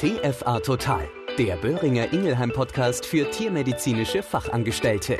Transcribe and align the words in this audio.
TFA 0.00 0.60
Total, 0.60 1.06
der 1.36 1.56
Böhringer 1.56 2.10
Ingelheim 2.10 2.50
Podcast 2.50 3.04
für 3.04 3.30
tiermedizinische 3.30 4.22
Fachangestellte. 4.22 5.18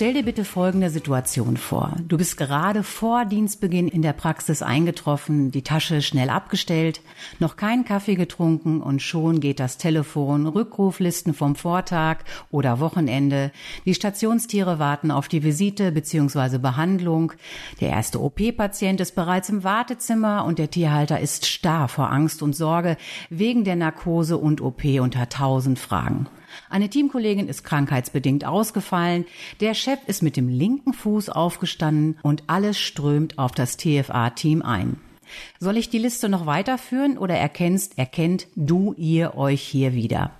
Stell 0.00 0.14
dir 0.14 0.22
bitte 0.22 0.46
folgende 0.46 0.88
Situation 0.88 1.58
vor. 1.58 1.94
Du 2.08 2.16
bist 2.16 2.38
gerade 2.38 2.84
vor 2.84 3.26
Dienstbeginn 3.26 3.86
in 3.86 4.00
der 4.00 4.14
Praxis 4.14 4.62
eingetroffen, 4.62 5.50
die 5.50 5.60
Tasche 5.60 6.00
schnell 6.00 6.30
abgestellt, 6.30 7.02
noch 7.38 7.56
keinen 7.56 7.84
Kaffee 7.84 8.14
getrunken 8.14 8.80
und 8.80 9.02
schon 9.02 9.40
geht 9.40 9.60
das 9.60 9.76
Telefon, 9.76 10.46
Rückruflisten 10.46 11.34
vom 11.34 11.54
Vortag 11.54 12.20
oder 12.50 12.80
Wochenende. 12.80 13.52
Die 13.84 13.92
Stationstiere 13.92 14.78
warten 14.78 15.10
auf 15.10 15.28
die 15.28 15.42
Visite 15.42 15.92
bzw. 15.92 16.56
Behandlung. 16.56 17.34
Der 17.82 17.90
erste 17.90 18.22
OP-Patient 18.22 19.02
ist 19.02 19.14
bereits 19.14 19.50
im 19.50 19.64
Wartezimmer 19.64 20.46
und 20.46 20.58
der 20.58 20.70
Tierhalter 20.70 21.20
ist 21.20 21.44
starr 21.44 21.88
vor 21.88 22.10
Angst 22.10 22.42
und 22.42 22.56
Sorge 22.56 22.96
wegen 23.28 23.64
der 23.64 23.76
Narkose 23.76 24.38
und 24.38 24.62
OP 24.62 24.82
unter 24.98 25.28
tausend 25.28 25.78
Fragen. 25.78 26.26
Eine 26.68 26.88
Teamkollegin 26.88 27.48
ist 27.48 27.64
krankheitsbedingt 27.64 28.44
ausgefallen, 28.44 29.26
der 29.60 29.74
Chef 29.74 29.98
ist 30.06 30.22
mit 30.22 30.36
dem 30.36 30.48
linken 30.48 30.92
Fuß 30.92 31.28
aufgestanden 31.28 32.18
und 32.22 32.44
alles 32.46 32.78
strömt 32.78 33.38
auf 33.38 33.52
das 33.52 33.76
TFA-Team 33.76 34.62
ein. 34.62 34.98
Soll 35.58 35.76
ich 35.76 35.90
die 35.90 35.98
Liste 35.98 36.28
noch 36.28 36.46
weiterführen 36.46 37.18
oder 37.18 37.34
erkennst, 37.34 37.98
erkennt 37.98 38.48
du, 38.56 38.94
ihr 38.96 39.36
euch 39.36 39.62
hier 39.62 39.94
wieder? 39.94 40.32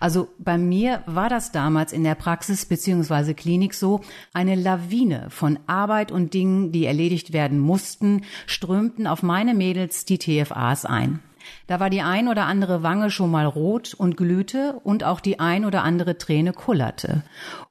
Also 0.00 0.28
bei 0.38 0.56
mir 0.56 1.02
war 1.06 1.28
das 1.28 1.52
damals 1.52 1.92
in 1.92 2.04
der 2.04 2.14
Praxis 2.14 2.64
beziehungsweise 2.66 3.34
Klinik 3.34 3.74
so, 3.74 4.00
eine 4.32 4.54
Lawine 4.54 5.26
von 5.28 5.58
Arbeit 5.66 6.10
und 6.10 6.32
Dingen, 6.34 6.72
die 6.72 6.86
erledigt 6.86 7.32
werden 7.32 7.58
mussten, 7.58 8.22
strömten 8.46 9.06
auf 9.06 9.22
meine 9.22 9.54
Mädels 9.54 10.04
die 10.04 10.18
TFAs 10.18 10.84
ein. 10.84 11.20
Da 11.66 11.80
war 11.80 11.90
die 11.90 12.02
ein 12.02 12.28
oder 12.28 12.46
andere 12.46 12.82
Wange 12.82 13.10
schon 13.10 13.30
mal 13.30 13.46
rot 13.46 13.94
und 13.94 14.16
glühte 14.16 14.80
und 14.84 15.04
auch 15.04 15.20
die 15.20 15.40
ein 15.40 15.64
oder 15.64 15.82
andere 15.82 16.18
Träne 16.18 16.52
kullerte. 16.52 17.22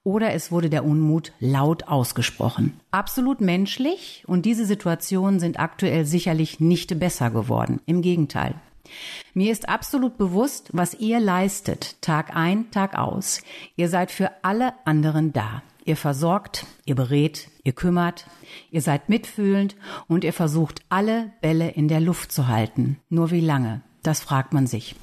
Oder 0.04 0.34
es 0.34 0.52
wurde 0.52 0.70
der 0.70 0.86
Unmut 0.86 1.32
laut 1.40 1.88
ausgesprochen. 1.88 2.80
Absolut 2.92 3.42
menschlich 3.42 4.24
und 4.28 4.46
diese 4.46 4.66
Situationen 4.66 5.40
sind 5.40 5.60
aktuell 5.60 6.06
sicherlich 6.06 6.60
nicht 6.60 7.00
besser 7.00 7.30
geworden. 7.30 7.82
Im 7.86 8.02
Gegenteil. 8.02 8.56
Mir 9.34 9.52
ist 9.52 9.70
absolut 9.70 10.18
bewusst, 10.18 10.70
was 10.74 10.94
ihr 10.94 11.20
leistet, 11.20 12.02
Tag 12.02 12.36
ein, 12.36 12.72
Tag 12.72 12.98
aus. 12.98 13.42
Ihr 13.76 13.90
seid 13.90 14.12
für 14.12 14.32
alle 14.44 14.74
anderen 14.86 15.34
da. 15.34 15.62
Ihr 15.88 15.96
versorgt, 15.96 16.66
ihr 16.84 16.96
berät, 16.96 17.48
ihr 17.64 17.72
kümmert, 17.72 18.28
ihr 18.72 18.82
seid 18.82 19.08
mitfühlend 19.08 19.78
und 20.10 20.26
ihr 20.26 20.34
versucht 20.34 20.82
alle 20.90 21.32
Bälle 21.40 21.70
in 21.70 21.88
der 21.88 22.02
Luft 22.02 22.34
zu 22.34 22.50
halten. 22.50 22.98
Nur 23.08 23.32
wie 23.32 23.40
lange? 23.40 23.84
Das 24.04 24.20
fragt 24.20 24.52
man 24.52 24.68
sich. 24.68 24.98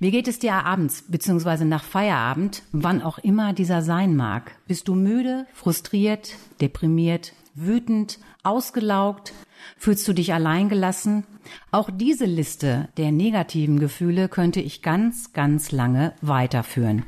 Wie 0.00 0.10
geht 0.10 0.26
es 0.26 0.40
dir 0.40 0.54
abends 0.54 1.04
bzw. 1.06 1.64
nach 1.64 1.84
Feierabend, 1.84 2.64
wann 2.72 3.02
auch 3.02 3.18
immer 3.18 3.52
dieser 3.52 3.82
sein 3.82 4.16
mag? 4.16 4.50
Bist 4.66 4.88
du 4.88 4.96
müde, 4.96 5.46
frustriert, 5.54 6.34
deprimiert, 6.60 7.32
wütend, 7.54 8.18
ausgelaugt? 8.42 9.32
Fühlst 9.78 10.08
du 10.08 10.12
dich 10.12 10.34
alleingelassen? 10.34 11.24
Auch 11.70 11.88
diese 11.88 12.24
Liste 12.24 12.88
der 12.96 13.12
negativen 13.12 13.78
Gefühle 13.78 14.28
könnte 14.28 14.60
ich 14.60 14.82
ganz, 14.82 15.32
ganz 15.32 15.70
lange 15.70 16.14
weiterführen. 16.20 17.04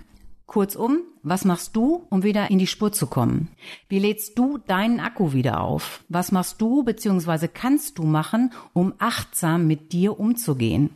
Kurzum, 0.49 1.03
was 1.23 1.45
machst 1.45 1.77
du, 1.77 2.07
um 2.09 2.23
wieder 2.23 2.51
in 2.51 2.59
die 2.59 2.67
Spur 2.67 2.91
zu 2.91 3.07
kommen? 3.07 3.49
Wie 3.91 3.99
lädst 3.99 4.39
du 4.39 4.57
deinen 4.57 4.99
Akku 4.99 5.35
wieder 5.35 5.61
auf? 5.61 6.03
Was 6.09 6.33
machst 6.33 6.63
du 6.63 6.83
bzw. 6.85 7.49
kannst 7.49 7.99
du 7.99 8.05
machen, 8.05 8.55
um 8.73 8.95
achtsam 8.99 9.67
mit 9.67 9.93
dir 9.93 10.19
umzugehen? 10.19 10.89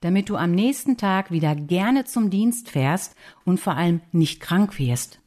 Damit 0.00 0.30
du 0.30 0.36
am 0.36 0.52
nächsten 0.52 0.96
Tag 0.96 1.30
wieder 1.30 1.54
gerne 1.54 2.06
zum 2.06 2.30
Dienst 2.30 2.70
fährst 2.70 3.14
und 3.44 3.60
vor 3.60 3.76
allem 3.76 4.00
nicht 4.12 4.40
krank 4.40 4.78
wirst. 4.78 5.20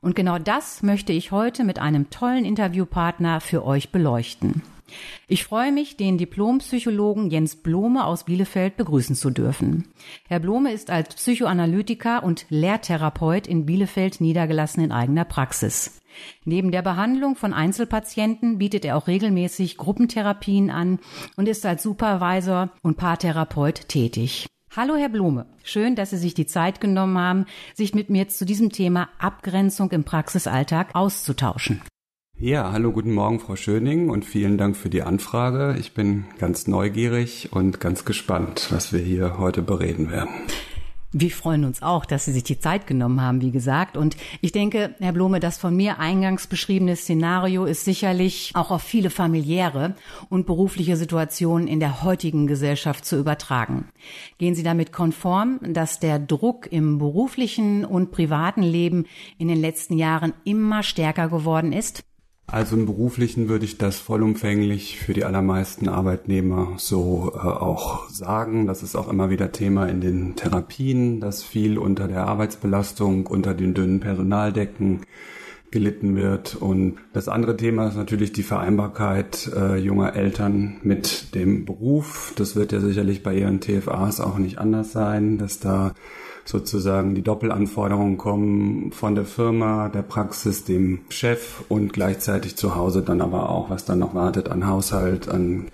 Und 0.00 0.16
genau 0.16 0.40
das 0.40 0.82
möchte 0.82 1.12
ich 1.12 1.30
heute 1.30 1.62
mit 1.62 1.78
einem 1.78 2.10
tollen 2.10 2.44
Interviewpartner 2.44 3.40
für 3.40 3.64
euch 3.64 3.92
beleuchten. 3.92 4.62
Ich 5.28 5.44
freue 5.44 5.72
mich, 5.72 5.96
den 5.96 6.18
Diplompsychologen 6.18 7.30
Jens 7.30 7.56
Blome 7.56 8.04
aus 8.04 8.24
Bielefeld 8.24 8.76
begrüßen 8.76 9.16
zu 9.16 9.30
dürfen. 9.30 9.88
Herr 10.28 10.40
Blome 10.40 10.72
ist 10.72 10.90
als 10.90 11.14
Psychoanalytiker 11.14 12.22
und 12.22 12.46
Lehrtherapeut 12.48 13.46
in 13.46 13.66
Bielefeld 13.66 14.20
niedergelassen 14.20 14.84
in 14.84 14.92
eigener 14.92 15.24
Praxis. 15.24 16.00
Neben 16.44 16.70
der 16.70 16.82
Behandlung 16.82 17.36
von 17.36 17.52
Einzelpatienten 17.52 18.58
bietet 18.58 18.84
er 18.84 18.96
auch 18.96 19.08
regelmäßig 19.08 19.76
Gruppentherapien 19.76 20.70
an 20.70 20.98
und 21.36 21.48
ist 21.48 21.66
als 21.66 21.82
Supervisor 21.82 22.70
und 22.82 22.96
Paartherapeut 22.96 23.88
tätig. 23.88 24.46
Hallo, 24.76 24.96
Herr 24.96 25.08
Blome. 25.08 25.46
Schön, 25.62 25.94
dass 25.94 26.10
Sie 26.10 26.16
sich 26.16 26.34
die 26.34 26.46
Zeit 26.46 26.80
genommen 26.80 27.16
haben, 27.16 27.46
sich 27.74 27.94
mit 27.94 28.10
mir 28.10 28.28
zu 28.28 28.44
diesem 28.44 28.70
Thema 28.70 29.08
Abgrenzung 29.18 29.90
im 29.92 30.02
Praxisalltag 30.02 30.94
auszutauschen. 30.94 31.80
Ja, 32.44 32.72
hallo, 32.72 32.92
guten 32.92 33.12
Morgen, 33.12 33.40
Frau 33.40 33.56
Schöning, 33.56 34.10
und 34.10 34.26
vielen 34.26 34.58
Dank 34.58 34.76
für 34.76 34.90
die 34.90 35.00
Anfrage. 35.00 35.78
Ich 35.80 35.94
bin 35.94 36.26
ganz 36.36 36.66
neugierig 36.66 37.48
und 37.52 37.80
ganz 37.80 38.04
gespannt, 38.04 38.66
was 38.68 38.92
wir 38.92 39.00
hier 39.00 39.38
heute 39.38 39.62
bereden 39.62 40.10
werden. 40.10 40.28
Wir 41.10 41.30
freuen 41.30 41.64
uns 41.64 41.80
auch, 41.80 42.04
dass 42.04 42.26
Sie 42.26 42.32
sich 42.32 42.44
die 42.44 42.58
Zeit 42.58 42.86
genommen 42.86 43.22
haben, 43.22 43.40
wie 43.40 43.50
gesagt. 43.50 43.96
Und 43.96 44.18
ich 44.42 44.52
denke, 44.52 44.94
Herr 44.98 45.14
Blome, 45.14 45.40
das 45.40 45.56
von 45.56 45.74
mir 45.74 45.98
eingangs 45.98 46.46
beschriebene 46.46 46.96
Szenario 46.96 47.64
ist 47.64 47.86
sicherlich 47.86 48.50
auch 48.52 48.70
auf 48.70 48.82
viele 48.82 49.08
familiäre 49.08 49.94
und 50.28 50.44
berufliche 50.44 50.98
Situationen 50.98 51.66
in 51.66 51.80
der 51.80 52.02
heutigen 52.02 52.46
Gesellschaft 52.46 53.06
zu 53.06 53.18
übertragen. 53.18 53.88
Gehen 54.36 54.54
Sie 54.54 54.62
damit 54.62 54.92
konform, 54.92 55.60
dass 55.62 55.98
der 55.98 56.18
Druck 56.18 56.70
im 56.70 56.98
beruflichen 56.98 57.86
und 57.86 58.10
privaten 58.10 58.62
Leben 58.62 59.06
in 59.38 59.48
den 59.48 59.62
letzten 59.62 59.96
Jahren 59.96 60.34
immer 60.44 60.82
stärker 60.82 61.30
geworden 61.30 61.72
ist? 61.72 62.04
Also 62.46 62.76
im 62.76 62.84
beruflichen 62.84 63.48
würde 63.48 63.64
ich 63.64 63.78
das 63.78 63.98
vollumfänglich 63.98 64.98
für 65.00 65.14
die 65.14 65.24
allermeisten 65.24 65.88
Arbeitnehmer 65.88 66.74
so 66.76 67.32
äh, 67.34 67.38
auch 67.38 68.08
sagen. 68.10 68.66
Das 68.66 68.82
ist 68.82 68.96
auch 68.96 69.08
immer 69.08 69.30
wieder 69.30 69.50
Thema 69.50 69.86
in 69.86 70.00
den 70.00 70.36
Therapien, 70.36 71.20
dass 71.20 71.42
viel 71.42 71.78
unter 71.78 72.06
der 72.06 72.26
Arbeitsbelastung, 72.26 73.26
unter 73.26 73.54
den 73.54 73.72
dünnen 73.72 74.00
Personaldecken 74.00 75.00
gelitten 75.70 76.16
wird. 76.16 76.54
Und 76.54 76.98
das 77.12 77.28
andere 77.28 77.56
Thema 77.56 77.88
ist 77.88 77.96
natürlich 77.96 78.32
die 78.32 78.44
Vereinbarkeit 78.44 79.50
äh, 79.56 79.76
junger 79.76 80.14
Eltern 80.14 80.76
mit 80.82 81.34
dem 81.34 81.64
Beruf. 81.64 82.32
Das 82.36 82.56
wird 82.56 82.72
ja 82.72 82.80
sicherlich 82.80 83.22
bei 83.22 83.34
ihren 83.34 83.60
TFAs 83.60 84.20
auch 84.20 84.38
nicht 84.38 84.58
anders 84.58 84.92
sein, 84.92 85.38
dass 85.38 85.60
da 85.60 85.94
sozusagen 86.44 87.14
die 87.14 87.22
Doppelanforderungen 87.22 88.18
kommen 88.18 88.92
von 88.92 89.14
der 89.14 89.24
Firma, 89.24 89.88
der 89.88 90.02
Praxis, 90.02 90.64
dem 90.64 91.00
Chef 91.08 91.64
und 91.68 91.92
gleichzeitig 91.92 92.56
zu 92.56 92.74
Hause 92.74 93.02
dann 93.02 93.20
aber 93.20 93.48
auch, 93.48 93.70
was 93.70 93.84
dann 93.84 93.98
noch 93.98 94.14
wartet 94.14 94.48
an 94.48 94.66
Haushalt, 94.66 95.28
an 95.28 95.66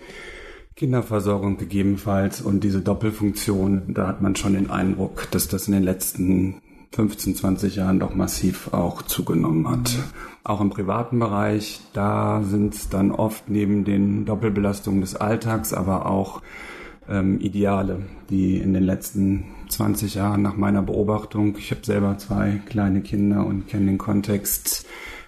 Kinderversorgung 0.77 1.59
gegebenenfalls 1.59 2.41
und 2.41 2.65
diese 2.65 2.81
Doppelfunktion, 2.81 3.93
da 3.93 4.07
hat 4.07 4.23
man 4.23 4.37
schon 4.37 4.55
den 4.55 4.71
Eindruck, 4.71 5.29
dass 5.31 5.49
das 5.49 5.67
in 5.67 5.75
den 5.75 5.83
letzten 5.83 6.63
15, 6.93 7.37
20 7.37 7.77
Jahren 7.77 8.01
doch 8.01 8.15
massiv 8.15 8.73
auch 8.73 9.03
zugenommen 9.03 9.69
hat. 9.69 9.97
Auch 10.43 10.61
im 10.61 10.71
privaten 10.71 11.19
Bereich, 11.19 11.81
da 11.93 12.43
sind 12.43 12.75
es 12.75 12.89
dann 12.89 13.13
oft 13.13 13.49
neben 13.49 13.85
den 13.85 14.25
Doppelbelastungen 14.25 15.01
des 15.01 15.15
Alltags, 15.15 15.73
aber 15.73 16.07
auch 16.07 16.41
ähm, 17.09 17.41
Ideale, 17.41 18.03
die 18.31 18.57
in 18.57 18.73
den 18.73 18.83
letzten 18.83 19.45
20 19.71 20.15
Jahren 20.15 20.43
nach 20.43 20.57
meiner 20.57 20.83
Beobachtung, 20.83 21.57
ich 21.57 21.71
habe 21.71 21.85
selber 21.85 22.19
zwei 22.19 22.61
kleine 22.67 23.01
Kinder 23.01 23.47
und 23.47 23.69
kenne 23.69 23.87
den 23.87 23.99
Kontext 23.99 24.87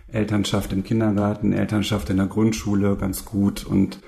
Elternschaft 0.08 0.72
im 0.72 0.84
Kindergarten, 0.84 1.52
Elternschaft 1.52 2.10
in 2.10 2.18
der 2.18 2.26
Grundschule 2.26 2.96
ganz 2.96 3.24
gut. 3.24 3.64
Und 3.64 4.00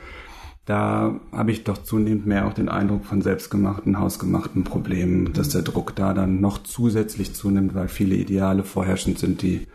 da 0.66 1.20
habe 1.32 1.50
ich 1.50 1.64
doch 1.64 1.78
zunehmend 1.78 2.26
mehr 2.26 2.46
auch 2.46 2.54
den 2.54 2.68
Eindruck 2.68 3.04
von 3.04 3.22
selbstgemachten, 3.22 3.98
hausgemachten 3.98 4.64
Problemen, 4.64 5.32
dass 5.32 5.50
der 5.50 5.62
Druck 5.62 5.94
da 5.96 6.14
dann 6.14 6.40
noch 6.40 6.62
zusätzlich 6.62 7.34
zunimmt, 7.34 7.75
weil 7.75 7.88
viele 7.88 8.14
Ideale 8.14 8.64
vorherrschend 8.64 9.19
sind, 9.19 9.42
die 9.42 9.66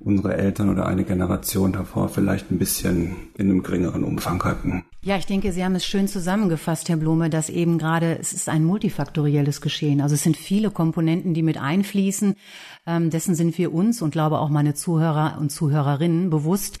unsere 0.00 0.36
Eltern 0.36 0.70
oder 0.70 0.86
eine 0.86 1.04
Generation 1.04 1.72
davor 1.72 2.08
vielleicht 2.08 2.50
ein 2.50 2.58
bisschen 2.58 3.16
in 3.36 3.50
einem 3.50 3.62
geringeren 3.62 4.02
Umfang 4.02 4.42
hatten. 4.42 4.84
Ja, 5.02 5.16
ich 5.16 5.26
denke, 5.26 5.52
Sie 5.52 5.64
haben 5.64 5.74
es 5.74 5.84
schön 5.84 6.08
zusammengefasst, 6.08 6.88
Herr 6.88 6.96
Blume, 6.96 7.30
dass 7.30 7.50
eben 7.50 7.78
gerade 7.78 8.18
es 8.18 8.32
ist 8.32 8.48
ein 8.48 8.64
multifaktorielles 8.64 9.60
Geschehen. 9.60 10.00
Also 10.00 10.14
es 10.14 10.22
sind 10.22 10.36
viele 10.36 10.70
Komponenten, 10.70 11.34
die 11.34 11.42
mit 11.42 11.58
einfließen. 11.58 12.34
Ähm, 12.86 13.10
dessen 13.10 13.34
sind 13.34 13.56
wir 13.58 13.72
uns 13.72 14.02
und 14.02 14.10
glaube 14.10 14.40
auch 14.40 14.48
meine 14.48 14.74
Zuhörer 14.74 15.36
und 15.38 15.50
Zuhörerinnen 15.50 16.30
bewusst. 16.30 16.78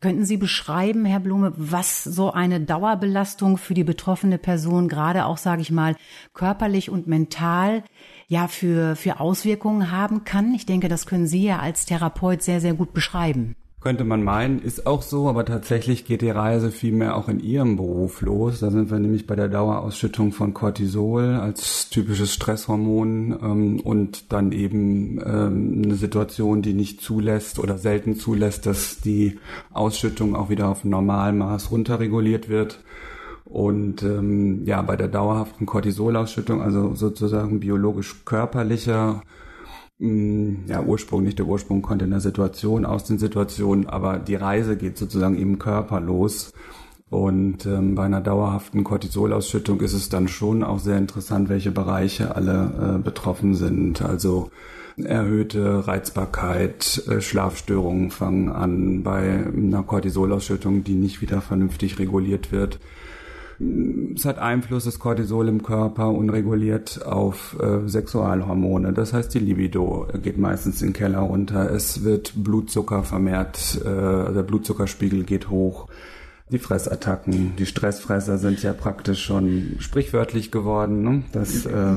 Könnten 0.00 0.24
Sie 0.24 0.36
beschreiben, 0.36 1.04
Herr 1.04 1.18
Blume, 1.18 1.52
was 1.56 2.04
so 2.04 2.30
eine 2.30 2.60
Dauerbelastung 2.60 3.58
für 3.58 3.74
die 3.74 3.82
betroffene 3.82 4.38
Person 4.38 4.88
gerade 4.88 5.26
auch, 5.26 5.38
sage 5.38 5.60
ich 5.60 5.72
mal, 5.72 5.96
körperlich 6.34 6.88
und 6.88 7.08
mental 7.08 7.82
ja 8.28 8.46
für, 8.46 8.94
für 8.94 9.20
Auswirkungen 9.20 9.90
haben 9.90 10.24
kann? 10.24 10.54
Ich 10.54 10.66
denke, 10.66 10.88
das 10.88 11.06
können 11.06 11.26
Sie 11.26 11.42
ja 11.42 11.58
als 11.58 11.86
Therapeut 11.86 12.42
sehr, 12.42 12.60
sehr 12.60 12.74
gut 12.74 12.92
beschreiben. 12.92 13.56
Könnte 13.80 14.02
man 14.02 14.24
meinen, 14.24 14.58
ist 14.58 14.88
auch 14.88 15.02
so, 15.02 15.28
aber 15.28 15.44
tatsächlich 15.44 16.04
geht 16.04 16.20
die 16.20 16.30
Reise 16.30 16.72
vielmehr 16.72 17.16
auch 17.16 17.28
in 17.28 17.38
ihrem 17.38 17.76
Beruf 17.76 18.22
los. 18.22 18.58
Da 18.58 18.72
sind 18.72 18.90
wir 18.90 18.98
nämlich 18.98 19.28
bei 19.28 19.36
der 19.36 19.46
Dauerausschüttung 19.46 20.32
von 20.32 20.52
Cortisol 20.52 21.36
als 21.36 21.88
typisches 21.88 22.34
Stresshormon 22.34 23.38
ähm, 23.40 23.80
und 23.80 24.32
dann 24.32 24.50
eben 24.50 25.20
ähm, 25.24 25.82
eine 25.84 25.94
Situation, 25.94 26.60
die 26.60 26.74
nicht 26.74 27.00
zulässt 27.00 27.60
oder 27.60 27.78
selten 27.78 28.16
zulässt, 28.16 28.66
dass 28.66 28.98
die 28.98 29.38
Ausschüttung 29.72 30.34
auch 30.34 30.50
wieder 30.50 30.68
auf 30.68 30.84
Normalmaß 30.84 31.70
runterreguliert 31.70 32.48
wird. 32.48 32.82
Und 33.48 34.02
ähm, 34.02 34.64
ja, 34.66 34.82
bei 34.82 34.96
der 34.96 35.08
dauerhaften 35.08 35.66
Cortisolausschüttung, 35.66 36.60
also 36.60 36.94
sozusagen 36.94 37.60
biologisch 37.60 38.24
körperlicher 38.24 39.22
Mm, 39.98 40.66
ja, 40.68 40.80
Ursprung, 40.82 41.24
nicht 41.24 41.38
der 41.38 41.46
Ursprung 41.46 41.82
kommt 41.82 42.02
in 42.02 42.10
der 42.10 42.20
Situation, 42.20 42.84
aus 42.84 43.04
den 43.04 43.18
Situationen, 43.18 43.88
aber 43.88 44.18
die 44.18 44.36
Reise 44.36 44.76
geht 44.76 44.96
sozusagen 44.96 45.36
im 45.36 45.58
Körper 45.58 46.00
los. 46.00 46.52
Und 47.10 47.66
ähm, 47.66 47.94
bei 47.94 48.04
einer 48.04 48.20
dauerhaften 48.20 48.84
Cortisolausschüttung 48.84 49.80
ist 49.80 49.94
es 49.94 50.08
dann 50.10 50.28
schon 50.28 50.62
auch 50.62 50.78
sehr 50.78 50.98
interessant, 50.98 51.48
welche 51.48 51.70
Bereiche 51.72 52.36
alle 52.36 52.96
äh, 52.98 53.02
betroffen 53.02 53.54
sind. 53.54 54.02
Also 54.02 54.50
erhöhte 54.96 55.88
Reizbarkeit, 55.88 57.02
äh, 57.08 57.20
Schlafstörungen 57.20 58.10
fangen 58.10 58.50
an 58.50 59.02
bei 59.02 59.46
einer 59.46 59.82
Cortisolausschüttung, 59.82 60.84
die 60.84 60.94
nicht 60.96 61.22
wieder 61.22 61.40
vernünftig 61.40 61.98
reguliert 61.98 62.52
wird. 62.52 62.78
Es 64.14 64.24
hat 64.24 64.38
Einfluss, 64.38 64.84
das 64.84 65.00
Cortisol 65.00 65.48
im 65.48 65.64
Körper 65.64 66.10
unreguliert 66.10 67.04
auf 67.04 67.56
äh, 67.60 67.88
Sexualhormone. 67.88 68.92
Das 68.92 69.12
heißt, 69.12 69.34
die 69.34 69.40
Libido 69.40 70.06
geht 70.22 70.38
meistens 70.38 70.80
in 70.80 70.88
den 70.88 70.92
Keller 70.94 71.20
runter. 71.20 71.70
Es 71.70 72.04
wird 72.04 72.32
Blutzucker 72.36 73.02
vermehrt, 73.02 73.80
äh, 73.80 73.84
der 73.84 74.44
Blutzuckerspiegel 74.44 75.24
geht 75.24 75.50
hoch. 75.50 75.88
Die 76.50 76.58
Fressattacken, 76.58 77.56
die 77.58 77.66
Stressfresser 77.66 78.38
sind 78.38 78.62
ja 78.62 78.72
praktisch 78.72 79.22
schon 79.22 79.76
sprichwörtlich 79.80 80.50
geworden, 80.50 81.02
ne? 81.02 81.22
dass 81.32 81.66
äh, 81.66 81.92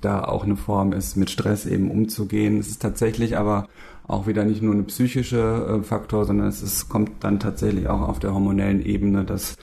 da 0.00 0.24
auch 0.24 0.44
eine 0.44 0.56
Form 0.56 0.92
ist, 0.92 1.16
mit 1.16 1.30
Stress 1.30 1.66
eben 1.66 1.90
umzugehen. 1.90 2.58
Es 2.58 2.68
ist 2.68 2.82
tatsächlich 2.82 3.36
aber 3.36 3.68
auch 4.08 4.26
wieder 4.26 4.44
nicht 4.44 4.62
nur 4.62 4.74
eine 4.74 4.82
psychische 4.84 5.80
äh, 5.80 5.82
Faktor, 5.84 6.24
sondern 6.24 6.48
es 6.48 6.62
ist, 6.62 6.88
kommt 6.88 7.10
dann 7.20 7.38
tatsächlich 7.38 7.88
auch 7.88 8.00
auf 8.00 8.18
der 8.18 8.34
hormonellen 8.34 8.84
Ebene, 8.84 9.24
dass 9.24 9.56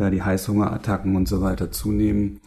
da 0.00 0.10
die 0.10 0.22
Heißhungerattacken 0.22 1.16
und 1.16 1.28
so 1.28 1.40
weiter 1.40 1.70
zunehmen. 1.70 2.40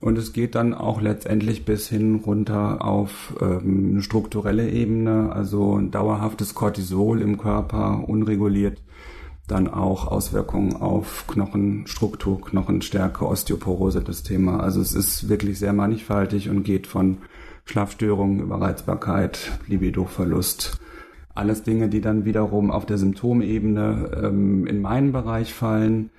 Und 0.00 0.16
es 0.16 0.32
geht 0.32 0.54
dann 0.54 0.74
auch 0.74 1.00
letztendlich 1.00 1.64
bis 1.64 1.88
hin 1.88 2.16
runter 2.16 2.84
auf 2.84 3.34
ähm, 3.40 3.90
eine 3.92 4.02
strukturelle 4.02 4.68
Ebene, 4.70 5.32
also 5.32 5.76
ein 5.76 5.90
dauerhaftes 5.90 6.54
Cortisol 6.54 7.20
im 7.20 7.36
Körper, 7.36 8.08
unreguliert, 8.08 8.80
dann 9.48 9.66
auch 9.66 10.06
Auswirkungen 10.06 10.76
auf 10.76 11.24
Knochenstruktur, 11.26 12.40
Knochenstärke, 12.40 13.26
Osteoporose 13.26 14.02
das 14.02 14.22
Thema. 14.22 14.60
Also 14.60 14.80
es 14.80 14.94
ist 14.94 15.28
wirklich 15.28 15.58
sehr 15.58 15.72
mannigfaltig 15.72 16.48
und 16.48 16.62
geht 16.62 16.86
von 16.86 17.18
Schlafstörungen, 17.64 18.40
Überreizbarkeit, 18.40 19.58
Libidoverlust. 19.66 20.78
Alles 21.34 21.62
Dinge, 21.62 21.88
die 21.88 22.00
dann 22.00 22.24
wiederum 22.24 22.70
auf 22.70 22.86
der 22.86 22.98
Symptomebene 22.98 24.10
ähm, 24.22 24.66
in 24.66 24.80
meinen 24.80 25.12
Bereich 25.12 25.54
fallen 25.54 26.10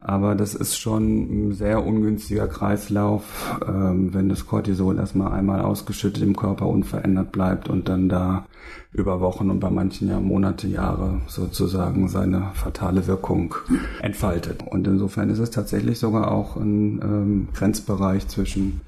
aber 0.00 0.34
das 0.34 0.54
ist 0.54 0.78
schon 0.78 1.48
ein 1.48 1.52
sehr 1.52 1.84
ungünstiger 1.84 2.46
Kreislauf, 2.46 3.24
ähm, 3.66 4.14
wenn 4.14 4.28
das 4.28 4.46
Cortisol 4.46 4.96
erstmal 4.96 5.32
einmal 5.32 5.60
ausgeschüttet 5.60 6.22
im 6.22 6.36
Körper 6.36 6.66
unverändert 6.66 7.32
bleibt 7.32 7.68
und 7.68 7.88
dann 7.88 8.08
da 8.08 8.46
über 8.92 9.20
Wochen 9.20 9.50
und 9.50 9.60
bei 9.60 9.70
manchen 9.70 10.08
ja 10.08 10.20
Monate, 10.20 10.68
Jahre 10.68 11.20
sozusagen 11.26 12.08
seine 12.08 12.50
fatale 12.54 13.06
Wirkung 13.06 13.54
entfaltet. 14.00 14.62
Und 14.62 14.86
insofern 14.86 15.30
ist 15.30 15.40
es 15.40 15.50
tatsächlich 15.50 15.98
sogar 15.98 16.30
auch 16.30 16.56
ein 16.56 17.00
ähm, 17.02 17.48
Grenzbereich 17.54 18.28
zwischen 18.28 18.80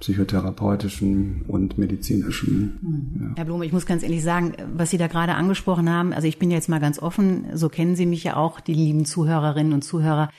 psychotherapeutischen 0.00 1.44
und 1.48 1.78
medizinischen. 1.78 2.78
Mhm. 2.80 3.20
Ja. 3.20 3.32
Herr 3.36 3.44
Blum, 3.44 3.62
ich 3.62 3.72
muss 3.72 3.86
ganz 3.86 4.02
ehrlich 4.02 4.22
sagen, 4.22 4.54
was 4.74 4.90
Sie 4.90 4.98
da 4.98 5.06
gerade 5.06 5.34
angesprochen 5.34 5.90
haben, 5.90 6.12
also 6.12 6.28
ich 6.28 6.38
bin 6.38 6.50
jetzt 6.50 6.68
mal 6.68 6.80
ganz 6.80 6.98
offen, 6.98 7.46
so 7.54 7.68
kennen 7.68 7.96
Sie 7.96 8.06
mich 8.06 8.24
ja 8.24 8.36
auch, 8.36 8.60
die 8.60 8.74
lieben 8.74 9.04
Zuhörerinnen 9.04 9.72
und 9.72 9.82
Zuhörer. 9.82 10.30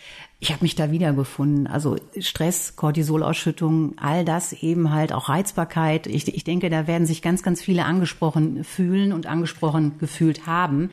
Ich 0.42 0.52
habe 0.54 0.64
mich 0.64 0.76
da 0.76 0.90
wiedergefunden. 0.90 1.68
Also 1.68 1.98
Stress, 2.18 2.78
Cortisolausschüttung, 2.78 3.96
all 3.98 4.24
das 4.24 4.54
eben 4.54 4.92
halt 4.92 5.12
auch 5.12 5.28
Reizbarkeit. 5.28 6.08
Ich, 6.08 6.34
ich 6.34 6.46
denke, 6.46 6.70
da 6.70 6.88
werden 6.88 7.06
sich 7.06 7.22
ganz, 7.22 7.44
ganz 7.44 7.62
viele 7.62 7.84
angesprochen 7.84 8.64
fühlen 8.64 9.12
und 9.12 9.28
angesprochen 9.28 9.98
gefühlt 10.00 10.46
haben. 10.48 10.92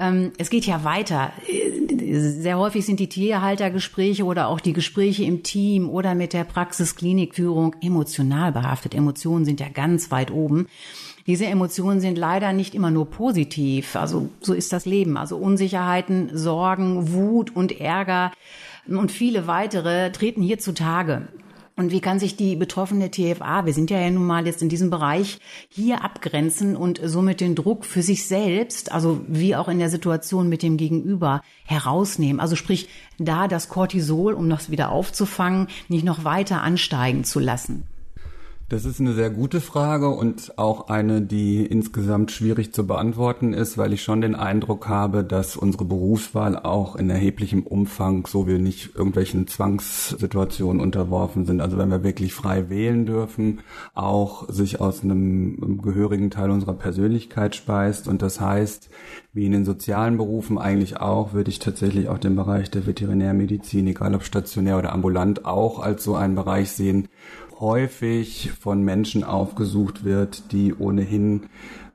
Ähm, 0.00 0.32
es 0.38 0.48
geht 0.48 0.66
ja 0.66 0.82
weiter. 0.82 1.32
Sehr 2.12 2.58
häufig 2.58 2.86
sind 2.86 2.98
die 2.98 3.08
Tierhaltergespräche 3.08 4.24
oder 4.24 4.48
auch 4.48 4.58
die 4.58 4.72
Gespräche 4.72 5.24
im 5.24 5.42
Team 5.42 5.88
oder 5.90 6.14
mit 6.14 6.32
der 6.32 6.44
Praxisklinikführung 6.44 7.76
emotional 7.82 8.50
behaftet. 8.50 8.94
Emotionen 8.94 9.44
sind 9.44 9.60
ja 9.60 9.68
ganz 9.68 10.10
weit 10.10 10.30
oben. 10.30 10.66
Diese 11.26 11.44
Emotionen 11.44 12.00
sind 12.00 12.16
leider 12.16 12.54
nicht 12.54 12.74
immer 12.74 12.90
nur 12.90 13.10
positiv. 13.10 13.94
Also 13.94 14.30
so 14.40 14.54
ist 14.54 14.72
das 14.72 14.86
Leben. 14.86 15.18
Also 15.18 15.36
Unsicherheiten, 15.36 16.30
Sorgen, 16.32 17.12
Wut 17.12 17.54
und 17.54 17.78
Ärger 17.78 18.32
und 18.88 19.12
viele 19.12 19.46
weitere 19.46 20.10
treten 20.10 20.40
hier 20.40 20.58
zutage. 20.58 21.28
Und 21.80 21.92
wie 21.92 22.02
kann 22.02 22.18
sich 22.18 22.36
die 22.36 22.56
betroffene 22.56 23.10
TFA, 23.10 23.64
wir 23.64 23.72
sind 23.72 23.90
ja, 23.90 24.10
nun 24.10 24.26
mal 24.26 24.44
jetzt 24.44 24.60
in 24.60 24.68
diesem 24.68 24.90
Bereich, 24.90 25.38
hier 25.70 26.04
abgrenzen 26.04 26.76
und 26.76 27.00
somit 27.02 27.40
den 27.40 27.54
Druck 27.54 27.86
für 27.86 28.02
sich 28.02 28.26
selbst, 28.26 28.92
also 28.92 29.22
wie 29.26 29.56
auch 29.56 29.66
in 29.66 29.78
der 29.78 29.88
Situation 29.88 30.50
mit 30.50 30.62
dem 30.62 30.76
Gegenüber, 30.76 31.40
herausnehmen? 31.64 32.38
Also 32.38 32.54
sprich, 32.54 32.90
da 33.18 33.48
das 33.48 33.70
Cortisol, 33.70 34.34
um 34.34 34.50
das 34.50 34.70
wieder 34.70 34.90
aufzufangen, 34.90 35.68
nicht 35.88 36.04
noch 36.04 36.22
weiter 36.22 36.60
ansteigen 36.60 37.24
zu 37.24 37.40
lassen. 37.40 37.84
Das 38.70 38.84
ist 38.84 39.00
eine 39.00 39.14
sehr 39.14 39.30
gute 39.30 39.60
Frage 39.60 40.10
und 40.10 40.56
auch 40.56 40.90
eine, 40.90 41.22
die 41.22 41.66
insgesamt 41.66 42.30
schwierig 42.30 42.72
zu 42.72 42.86
beantworten 42.86 43.52
ist, 43.52 43.76
weil 43.78 43.92
ich 43.92 44.04
schon 44.04 44.20
den 44.20 44.36
Eindruck 44.36 44.88
habe, 44.88 45.24
dass 45.24 45.56
unsere 45.56 45.84
Berufswahl 45.84 46.56
auch 46.56 46.94
in 46.94 47.10
erheblichem 47.10 47.64
Umfang, 47.64 48.28
so 48.28 48.46
wir 48.46 48.60
nicht 48.60 48.94
irgendwelchen 48.94 49.48
Zwangssituationen 49.48 50.80
unterworfen 50.80 51.46
sind, 51.46 51.60
also 51.60 51.78
wenn 51.78 51.90
wir 51.90 52.04
wirklich 52.04 52.32
frei 52.32 52.70
wählen 52.70 53.06
dürfen, 53.06 53.58
auch 53.94 54.48
sich 54.48 54.80
aus 54.80 55.02
einem 55.02 55.82
gehörigen 55.82 56.30
Teil 56.30 56.50
unserer 56.50 56.74
Persönlichkeit 56.74 57.56
speist. 57.56 58.06
Und 58.06 58.22
das 58.22 58.40
heißt, 58.40 58.88
wie 59.32 59.46
in 59.46 59.52
den 59.52 59.64
sozialen 59.64 60.16
Berufen 60.16 60.58
eigentlich 60.58 61.00
auch, 61.00 61.32
würde 61.32 61.50
ich 61.50 61.58
tatsächlich 61.58 62.08
auch 62.08 62.18
den 62.18 62.36
Bereich 62.36 62.70
der 62.70 62.86
Veterinärmedizin, 62.86 63.88
egal 63.88 64.14
ob 64.14 64.22
stationär 64.22 64.78
oder 64.78 64.92
ambulant, 64.92 65.44
auch 65.44 65.80
als 65.80 66.04
so 66.04 66.14
einen 66.14 66.36
Bereich 66.36 66.70
sehen, 66.70 67.08
häufig 67.60 68.52
von 68.58 68.82
Menschen 68.82 69.22
aufgesucht 69.22 70.04
wird, 70.04 70.50
die 70.52 70.74
ohnehin 70.74 71.42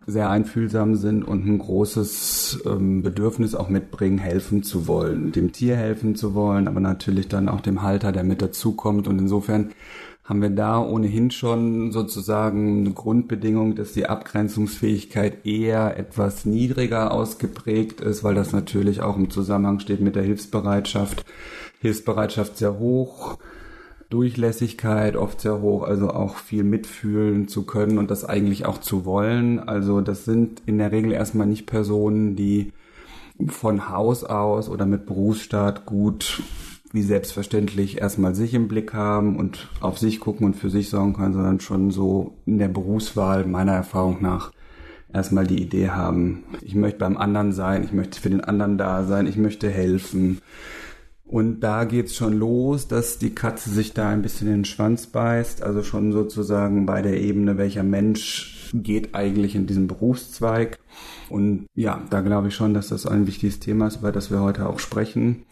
sehr 0.07 0.29
einfühlsam 0.29 0.95
sind 0.95 1.24
und 1.24 1.48
ein 1.48 1.57
großes 1.57 2.63
ähm, 2.65 3.01
Bedürfnis 3.01 3.55
auch 3.55 3.69
mitbringen, 3.69 4.19
helfen 4.19 4.62
zu 4.62 4.88
wollen, 4.88 5.31
dem 5.31 5.51
Tier 5.51 5.75
helfen 5.75 6.15
zu 6.15 6.36
wollen, 6.36 6.67
aber 6.67 6.79
natürlich 6.79 7.27
dann 7.27 7.50
auch 7.50 7.62
dem 7.62 7.81
Halter, 7.81 8.12
der 8.12 8.24
mit 8.24 8.41
dazukommt. 8.41 9.07
Und 9.07 9.17
insofern 9.17 9.72
haben 10.24 10.43
wir 10.43 10.51
da 10.51 10.79
ohnehin 10.79 11.31
schon 11.31 11.91
sozusagen 11.91 12.81
eine 12.81 12.93
Grundbedingung, 12.93 13.75
dass 13.75 13.93
die 13.93 14.07
Abgrenzungsfähigkeit 14.07 15.45
eher 15.45 15.98
etwas 15.98 16.45
niedriger 16.45 17.12
ausgeprägt 17.12 18.01
ist, 18.01 18.24
weil 18.24 18.36
das 18.36 18.51
natürlich 18.51 19.01
auch 19.01 19.17
im 19.17 19.31
Zusammenhang 19.31 19.79
steht 19.79 20.01
mit 20.01 20.15
der 20.15 20.24
Hilfsbereitschaft. 20.24 21.25
Hilfsbereitschaft 21.79 22.57
sehr 22.57 22.77
hoch, 22.77 23.38
Durchlässigkeit 24.09 25.15
oft 25.15 25.41
sehr 25.41 25.62
hoch, 25.62 25.83
also 25.83 26.09
auch 26.09 26.38
viel 26.38 26.63
mitfühlen 26.63 27.47
zu 27.47 27.65
können 27.65 27.97
und 27.97 28.12
das 28.12 28.24
eigentlich 28.25 28.65
auch 28.65 28.79
zu 28.79 29.05
wollen. 29.05 29.59
Also 29.59 30.01
das 30.01 30.25
sind 30.25 30.62
in 30.65 30.77
der 30.77 30.91
Regel 30.91 31.12
erstmal 31.12 31.47
nicht 31.47 31.65
Personen, 31.65 32.35
die 32.35 32.71
von 33.47 33.89
Haus 33.89 34.24
aus 34.24 34.69
oder 34.69 34.85
mit 34.85 35.05
Berufsstaat 35.05 35.85
gut 35.85 36.41
wie 36.93 37.01
selbstverständlich 37.01 38.00
erstmal 38.00 38.35
sich 38.35 38.53
im 38.53 38.69
Blick 38.69 38.93
haben 38.93 39.35
und 39.35 39.67
auf 39.81 39.97
sich 40.00 40.21
gucken 40.21 40.45
und 40.45 40.55
für 40.55 40.69
sich 40.69 40.89
sorgen 40.89 41.13
können, 41.13 41.33
sondern 41.33 41.59
schon 41.59 41.91
so 41.91 42.35
in 42.45 42.57
der 42.57 42.69
Berufswahl 42.69 43.45
meiner 43.45 43.74
Erfahrung 43.74 44.21
nach 44.21 44.53
erstmal 45.13 45.47
die 45.47 45.62
Idee 45.62 45.89
haben, 45.89 46.43
ich 46.62 46.75
möchte 46.75 47.00
beim 47.00 47.17
anderen 47.17 47.53
sein, 47.53 47.83
ich 47.83 47.93
möchte 47.93 48.19
für 48.19 48.29
den 48.29 48.41
anderen 48.41 48.77
da 48.77 49.03
sein, 49.03 49.27
ich 49.27 49.38
möchte 49.38 49.69
helfen, 49.69 50.39
und 51.27 51.62
da 51.62 51.86
geht's 51.86 52.15
schon 52.15 52.34
los, 52.34 52.88
dass 52.88 53.17
die 53.17 53.34
Katze 53.34 53.72
sich 53.72 53.94
da 53.94 54.10
ein 54.10 54.22
bisschen 54.22 54.48
in 54.48 54.53
den 54.53 54.65
Schwanz 54.65 55.08
beißt, 55.08 55.63
also 55.63 55.82
schon 55.82 56.12
sozusagen 56.12 56.86
bei 56.86 57.01
der 57.01 57.20
Ebene, 57.20 57.58
welcher 57.58 57.84
Mensch 57.84 58.72
geht 58.74 59.15
eigentlich 59.15 59.55
in 59.55 59.65
diesem 59.65 59.88
Berufszweig. 59.88 60.79
Und 61.29 61.65
ja, 61.74 62.01
da 62.10 62.22
glaube 62.22 62.50
ich 62.50 62.55
schon, 62.55 62.74
dass 62.74 62.89
das 62.89 63.08
ein 63.08 63.25
wichtiges 63.25 63.60
Thema 63.60 63.88
ist, 63.88 63.98
über 63.98 64.12
das 64.12 64.29
wir 64.29 64.41
heute 64.41 64.70
auch 64.70 64.79
sprechen. 64.79 65.44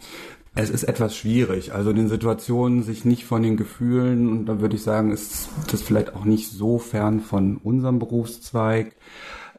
Es 0.56 0.70
ist 0.70 0.84
etwas 0.84 1.16
schwierig, 1.16 1.74
also 1.74 1.90
in 1.90 1.96
den 1.96 2.10
Situationen 2.10 2.84
sich 2.84 3.06
nicht 3.06 3.26
von 3.26 3.42
den 3.42 3.58
Gefühlen, 3.58 4.30
und 4.30 4.46
da 4.46 4.62
würde 4.62 4.76
ich 4.76 4.84
sagen, 4.84 5.12
ist 5.12 5.50
das 5.72 5.82
vielleicht 5.82 6.16
auch 6.16 6.26
nicht 6.26 6.52
so 6.52 6.78
fern 6.78 7.22
von 7.22 7.58
unserem 7.58 7.98
Berufszweig 7.98 8.96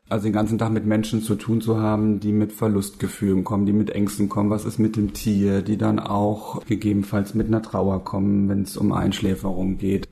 Also 0.08 0.24
den 0.24 0.34
ganzen 0.34 0.58
Tag 0.58 0.70
mit 0.70 0.84
Menschen 0.84 1.22
zu 1.22 1.34
tun 1.34 1.62
zu 1.62 1.78
haben, 1.78 2.20
die 2.20 2.32
mit 2.32 2.52
Verlustgefühlen 2.52 3.42
kommen, 3.42 3.64
die 3.64 3.72
mit 3.72 3.90
Ängsten 3.90 4.28
kommen, 4.28 4.50
was 4.50 4.66
ist 4.66 4.78
mit 4.78 4.96
dem 4.96 5.14
Tier, 5.14 5.62
die 5.62 5.78
dann 5.78 5.98
auch 5.98 6.64
gegebenenfalls 6.66 7.34
mit 7.34 7.46
einer 7.46 7.62
Trauer 7.62 8.04
kommen, 8.04 8.48
wenn 8.50 8.62
es 8.62 8.76
um 8.76 8.92
Einschläferung 8.92 9.78
geht. 9.78 10.08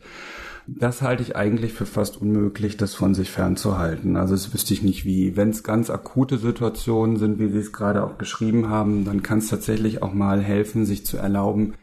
Das 0.67 1.03
halte 1.03 1.23
ich 1.23 1.37
eigentlich 1.37 1.75
für 1.75 1.85
fast 1.85 2.17
unmöglich, 2.17 2.77
das 2.79 2.95
von 2.95 3.15
sich 3.15 3.31
fernzuhalten. 3.31 4.17
Also 4.17 4.35
das 4.35 4.55
wüsste 4.55 4.73
ich 4.73 4.83
nicht 4.83 5.05
wie. 5.05 5.37
Wenn 5.37 5.51
es 5.51 5.63
ganz 5.63 5.91
akute 5.91 6.39
Situationen 6.39 7.17
sind, 7.17 7.39
wie 7.39 7.49
Sie 7.49 7.59
es 7.59 7.73
gerade 7.73 8.05
auch 8.05 8.13
beschrieben 8.13 8.69
haben, 8.69 9.05
dann 9.05 9.23
kann 9.23 9.39
es 9.39 9.49
tatsächlich 9.49 10.03
auch 10.03 10.15
mal 10.15 10.41
helfen, 10.41 10.87
sich 10.87 11.05
zu 11.05 11.19
erlauben, 11.19 11.75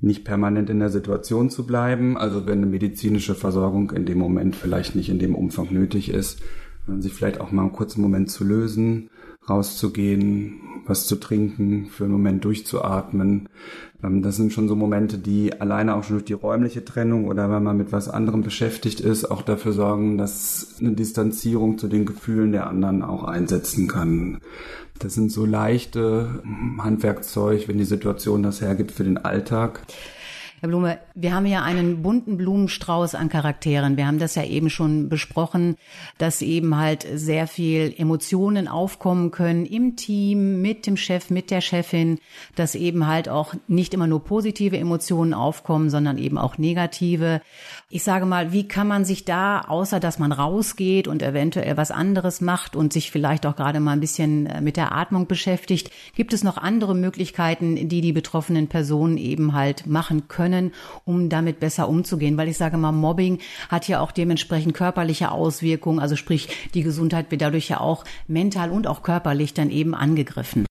nicht 0.00 0.24
permanent 0.24 0.70
in 0.70 0.80
der 0.80 0.88
Situation 0.88 1.50
zu 1.50 1.64
bleiben. 1.66 2.16
Also 2.16 2.46
wenn 2.46 2.58
eine 2.58 2.66
medizinische 2.66 3.34
Versorgung 3.36 3.90
in 3.90 4.06
dem 4.06 4.18
Moment 4.18 4.56
vielleicht 4.56 4.96
nicht 4.96 5.10
in 5.10 5.18
dem 5.18 5.34
Umfang 5.36 5.68
nötig 5.70 6.08
ist, 6.08 6.40
sich 6.98 7.12
vielleicht 7.12 7.40
auch 7.40 7.52
mal 7.52 7.62
einen 7.62 7.72
kurzen 7.72 8.02
Moment 8.02 8.30
zu 8.30 8.44
lösen, 8.44 9.10
rauszugehen, 9.48 10.60
was 10.86 11.06
zu 11.06 11.16
trinken, 11.16 11.86
für 11.86 12.04
einen 12.04 12.12
Moment 12.12 12.44
durchzuatmen. 12.44 13.48
Ähm, 14.02 14.22
das 14.22 14.36
sind 14.36 14.52
schon 14.52 14.68
so 14.68 14.76
Momente, 14.76 15.18
die 15.18 15.60
alleine 15.60 15.94
auch 15.94 16.04
schon 16.04 16.16
durch 16.16 16.24
die 16.24 16.32
räumliche 16.32 16.84
Trennung 16.84 17.26
oder 17.26 17.50
wenn 17.50 17.62
man 17.62 17.76
mit 17.76 17.92
was 17.92 18.08
anderem 18.08 18.42
beschäftigt 18.42 19.00
ist, 19.00 19.30
auch 19.30 19.42
dafür 19.42 19.72
sorgen, 19.72 20.18
dass 20.18 20.76
eine 20.80 20.92
Distanzierung 20.92 21.78
zu 21.78 21.88
den 21.88 22.06
Gefühlen 22.06 22.52
der 22.52 22.66
anderen 22.66 23.02
auch 23.02 23.24
einsetzen 23.24 23.88
kann. 23.88 24.38
Das 24.98 25.14
sind 25.14 25.32
so 25.32 25.46
leichte 25.46 26.42
Handwerkzeug, 26.78 27.68
wenn 27.68 27.78
die 27.78 27.84
Situation 27.84 28.42
das 28.42 28.60
hergibt 28.60 28.92
für 28.92 29.04
den 29.04 29.16
Alltag. 29.16 29.80
Herr 30.60 30.68
Blume, 30.68 30.98
wir 31.14 31.32
haben 31.32 31.46
ja 31.46 31.62
einen 31.62 32.02
bunten 32.02 32.36
Blumenstrauß 32.36 33.14
an 33.14 33.30
Charakteren. 33.30 33.96
Wir 33.96 34.06
haben 34.06 34.18
das 34.18 34.34
ja 34.34 34.44
eben 34.44 34.68
schon 34.68 35.08
besprochen, 35.08 35.76
dass 36.18 36.42
eben 36.42 36.76
halt 36.76 37.06
sehr 37.14 37.46
viel 37.46 37.94
Emotionen 37.96 38.68
aufkommen 38.68 39.30
können 39.30 39.64
im 39.64 39.96
Team, 39.96 40.60
mit 40.60 40.86
dem 40.86 40.98
Chef, 40.98 41.30
mit 41.30 41.50
der 41.50 41.62
Chefin, 41.62 42.18
dass 42.56 42.74
eben 42.74 43.06
halt 43.06 43.30
auch 43.30 43.54
nicht 43.68 43.94
immer 43.94 44.06
nur 44.06 44.22
positive 44.22 44.76
Emotionen 44.76 45.32
aufkommen, 45.32 45.88
sondern 45.88 46.18
eben 46.18 46.36
auch 46.36 46.58
negative. 46.58 47.40
Ich 47.88 48.02
sage 48.02 48.26
mal, 48.26 48.52
wie 48.52 48.68
kann 48.68 48.86
man 48.86 49.06
sich 49.06 49.24
da, 49.24 49.62
außer 49.62 49.98
dass 49.98 50.18
man 50.18 50.30
rausgeht 50.30 51.08
und 51.08 51.22
eventuell 51.22 51.78
was 51.78 51.90
anderes 51.90 52.42
macht 52.42 52.76
und 52.76 52.92
sich 52.92 53.10
vielleicht 53.10 53.46
auch 53.46 53.56
gerade 53.56 53.80
mal 53.80 53.92
ein 53.92 54.00
bisschen 54.00 54.44
äh, 54.44 54.60
mit 54.60 54.76
der 54.76 54.94
Atmung 54.94 55.26
beschäftigt, 55.26 55.90
gibt 56.14 56.34
es 56.34 56.44
noch 56.44 56.58
andere 56.58 56.94
Möglichkeiten, 56.94 57.88
die 57.88 58.02
die 58.02 58.12
betroffenen 58.12 58.68
Personen 58.68 59.16
eben 59.16 59.54
halt 59.54 59.86
machen 59.86 60.28
können? 60.28 60.49
Können, 60.50 60.72
um 61.04 61.28
damit 61.28 61.60
besser 61.60 61.88
umzugehen. 61.88 62.36
Weil 62.36 62.48
ich 62.48 62.56
sage 62.56 62.76
mal, 62.76 62.92
Mobbing 62.92 63.38
hat 63.68 63.88
ja 63.88 64.00
auch 64.00 64.12
dementsprechend 64.12 64.74
körperliche 64.74 65.30
Auswirkungen. 65.30 66.00
Also 66.00 66.16
sprich, 66.16 66.48
die 66.74 66.82
Gesundheit 66.82 67.30
wird 67.30 67.42
dadurch 67.42 67.68
ja 67.68 67.80
auch 67.80 68.04
mental 68.26 68.70
und 68.70 68.86
auch 68.86 69.02
körperlich 69.02 69.54
dann 69.54 69.70
eben 69.70 69.94
angegriffen. 69.94 70.66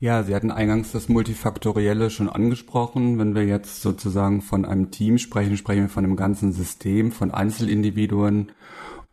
Ja, 0.00 0.24
Sie 0.24 0.34
hatten 0.34 0.50
eingangs 0.50 0.90
das 0.90 1.08
Multifaktorielle 1.08 2.10
schon 2.10 2.28
angesprochen. 2.28 3.18
Wenn 3.18 3.34
wir 3.36 3.44
jetzt 3.44 3.82
sozusagen 3.82 4.42
von 4.42 4.64
einem 4.64 4.90
Team 4.90 5.16
sprechen, 5.18 5.56
sprechen 5.56 5.82
wir 5.82 5.88
von 5.88 6.04
einem 6.04 6.16
ganzen 6.16 6.52
System, 6.52 7.12
von 7.12 7.30
Einzelindividuen 7.30 8.50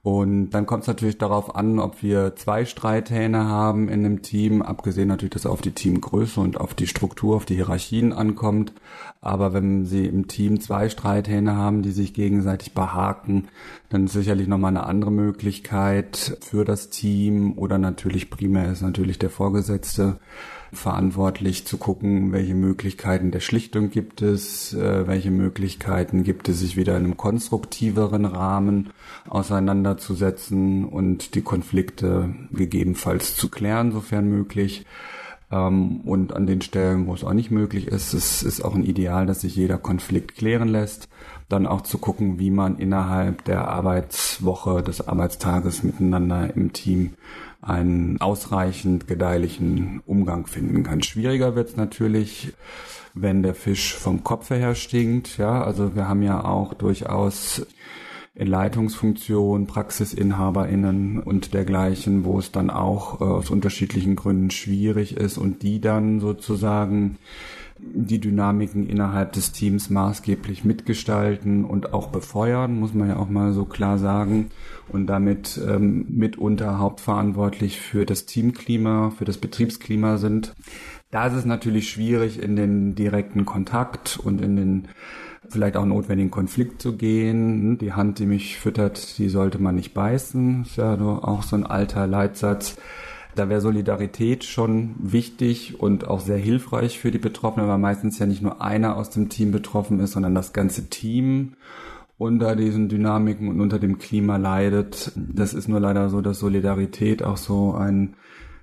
und 0.01 0.51
dann 0.51 0.65
kommt 0.65 0.83
es 0.83 0.87
natürlich 0.87 1.17
darauf 1.17 1.55
an, 1.55 1.77
ob 1.77 2.01
wir 2.01 2.33
zwei 2.37 2.63
Streithähne 2.63 3.49
haben 3.49 3.89
in 3.89 4.05
einem 4.05 4.21
Team, 4.21 4.61
abgesehen 4.61 5.09
natürlich, 5.09 5.33
dass 5.33 5.45
auf 5.45 5.61
die 5.61 5.73
Teamgröße 5.73 6.39
und 6.39 6.57
auf 6.57 6.73
die 6.73 6.87
Struktur, 6.87 7.35
auf 7.35 7.45
die 7.45 7.55
Hierarchien 7.55 8.13
ankommt. 8.13 8.71
Aber 9.19 9.51
wenn 9.51 9.85
Sie 9.85 10.05
im 10.05 10.29
Team 10.29 10.61
zwei 10.61 10.87
Streithähne 10.87 11.57
haben, 11.57 11.81
die 11.81 11.91
sich 11.91 12.13
gegenseitig 12.13 12.73
behaken, 12.73 13.49
dann 13.89 14.05
ist 14.05 14.13
sicherlich 14.13 14.47
nochmal 14.47 14.69
eine 14.69 14.85
andere 14.85 15.11
Möglichkeit 15.11 16.37
für 16.39 16.63
das 16.63 16.89
Team 16.89 17.57
oder 17.57 17.77
natürlich 17.77 18.29
primär 18.29 18.71
ist 18.71 18.81
natürlich 18.81 19.19
der 19.19 19.29
Vorgesetzte 19.29 20.19
verantwortlich 20.71 21.65
zu 21.65 21.77
gucken, 21.77 22.31
welche 22.31 22.55
Möglichkeiten 22.55 23.31
der 23.31 23.39
Schlichtung 23.39 23.89
gibt 23.89 24.21
es, 24.21 24.73
äh, 24.73 25.07
welche 25.07 25.31
Möglichkeiten 25.31 26.23
gibt 26.23 26.49
es, 26.49 26.59
sich 26.59 26.77
wieder 26.77 26.97
in 26.97 27.05
einem 27.05 27.17
konstruktiveren 27.17 28.25
Rahmen 28.25 28.91
auseinanderzusetzen 29.27 30.85
und 30.85 31.35
die 31.35 31.41
Konflikte 31.41 32.33
gegebenenfalls 32.51 33.35
zu 33.35 33.49
klären, 33.49 33.91
sofern 33.91 34.29
möglich. 34.29 34.85
Ähm, 35.51 36.01
und 36.01 36.33
an 36.33 36.45
den 36.45 36.61
Stellen, 36.61 37.07
wo 37.07 37.13
es 37.13 37.23
auch 37.23 37.33
nicht 37.33 37.51
möglich 37.51 37.87
ist, 37.87 38.13
es 38.13 38.43
ist 38.43 38.61
auch 38.61 38.75
ein 38.75 38.83
Ideal, 38.83 39.25
dass 39.25 39.41
sich 39.41 39.55
jeder 39.55 39.77
Konflikt 39.77 40.35
klären 40.35 40.69
lässt. 40.69 41.09
Dann 41.47 41.65
auch 41.65 41.81
zu 41.81 41.97
gucken, 41.97 42.37
wie 42.37 42.51
man 42.51 42.77
innerhalb 42.77 43.43
der 43.45 43.67
Arbeitswoche, 43.69 44.83
des 44.83 45.07
Arbeitstages 45.07 45.83
miteinander 45.83 46.55
im 46.55 46.73
Team 46.73 47.15
einen 47.61 48.21
ausreichend 48.21 49.07
gedeihlichen 49.07 50.01
Umgang 50.05 50.47
finden 50.47 50.83
kann. 50.83 51.03
Schwieriger 51.03 51.55
wird 51.55 51.69
es 51.69 51.77
natürlich, 51.77 52.53
wenn 53.13 53.43
der 53.43 53.55
Fisch 53.55 53.95
vom 53.95 54.23
Kopf 54.23 54.49
her 54.49 54.75
stinkt. 54.75 55.37
Ja, 55.37 55.63
also 55.63 55.95
wir 55.95 56.07
haben 56.07 56.21
ja 56.21 56.43
auch 56.43 56.73
durchaus 56.73 57.65
in 58.35 58.47
Leitungsfunktion, 58.47 59.67
PraxisinhaberInnen 59.67 61.19
und 61.19 61.53
dergleichen, 61.53 62.23
wo 62.23 62.39
es 62.39 62.51
dann 62.51 62.69
auch 62.69 63.19
äh, 63.19 63.25
aus 63.25 63.49
unterschiedlichen 63.49 64.15
Gründen 64.15 64.51
schwierig 64.51 65.17
ist 65.17 65.37
und 65.37 65.61
die 65.61 65.81
dann 65.81 66.21
sozusagen 66.21 67.17
die 67.81 68.19
Dynamiken 68.19 68.87
innerhalb 68.87 69.33
des 69.33 69.51
Teams 69.51 69.89
maßgeblich 69.89 70.63
mitgestalten 70.63 71.65
und 71.65 71.93
auch 71.93 72.07
befeuern, 72.07 72.79
muss 72.79 72.93
man 72.93 73.09
ja 73.09 73.17
auch 73.17 73.29
mal 73.29 73.53
so 73.53 73.65
klar 73.65 73.97
sagen, 73.97 74.49
und 74.89 75.07
damit 75.07 75.59
ähm, 75.67 76.05
mitunter 76.09 76.79
hauptverantwortlich 76.79 77.79
für 77.79 78.05
das 78.05 78.25
Teamklima, 78.25 79.11
für 79.11 79.25
das 79.25 79.37
Betriebsklima 79.37 80.17
sind. 80.17 80.55
Da 81.11 81.27
ist 81.27 81.33
es 81.33 81.45
natürlich 81.45 81.89
schwierig, 81.89 82.41
in 82.41 82.55
den 82.55 82.95
direkten 82.95 83.45
Kontakt 83.45 84.19
und 84.21 84.41
in 84.41 84.55
den 84.55 84.87
vielleicht 85.47 85.77
auch 85.77 85.85
notwendigen 85.85 86.31
Konflikt 86.31 86.81
zu 86.81 86.95
gehen. 86.95 87.77
Die 87.77 87.93
Hand, 87.93 88.19
die 88.19 88.25
mich 88.25 88.59
füttert, 88.59 89.17
die 89.17 89.29
sollte 89.29 89.59
man 89.59 89.75
nicht 89.75 89.93
beißen. 89.93 90.63
ist 90.63 90.77
ja 90.77 90.99
auch 90.99 91.43
so 91.43 91.55
ein 91.55 91.65
alter 91.65 92.05
Leitsatz. 92.07 92.77
Da 93.35 93.47
wäre 93.47 93.61
Solidarität 93.61 94.43
schon 94.43 94.95
wichtig 94.97 95.79
und 95.79 96.07
auch 96.07 96.19
sehr 96.19 96.37
hilfreich 96.37 96.99
für 96.99 97.11
die 97.11 97.19
Betroffenen, 97.19 97.67
weil 97.67 97.77
meistens 97.77 98.19
ja 98.19 98.25
nicht 98.25 98.41
nur 98.41 98.61
einer 98.61 98.97
aus 98.97 99.11
dem 99.11 99.29
Team 99.29 99.51
betroffen 99.51 99.99
ist, 99.99 100.13
sondern 100.13 100.35
das 100.35 100.51
ganze 100.51 100.89
Team 100.89 101.53
unter 102.17 102.55
diesen 102.55 102.89
Dynamiken 102.89 103.47
und 103.47 103.61
unter 103.61 103.79
dem 103.79 103.97
Klima 103.97 104.37
leidet. 104.37 105.13
Das 105.15 105.53
ist 105.53 105.69
nur 105.69 105.79
leider 105.79 106.09
so, 106.09 106.21
dass 106.21 106.39
Solidarität 106.39 107.23
auch 107.23 107.37
so 107.37 107.73
ein 107.73 108.15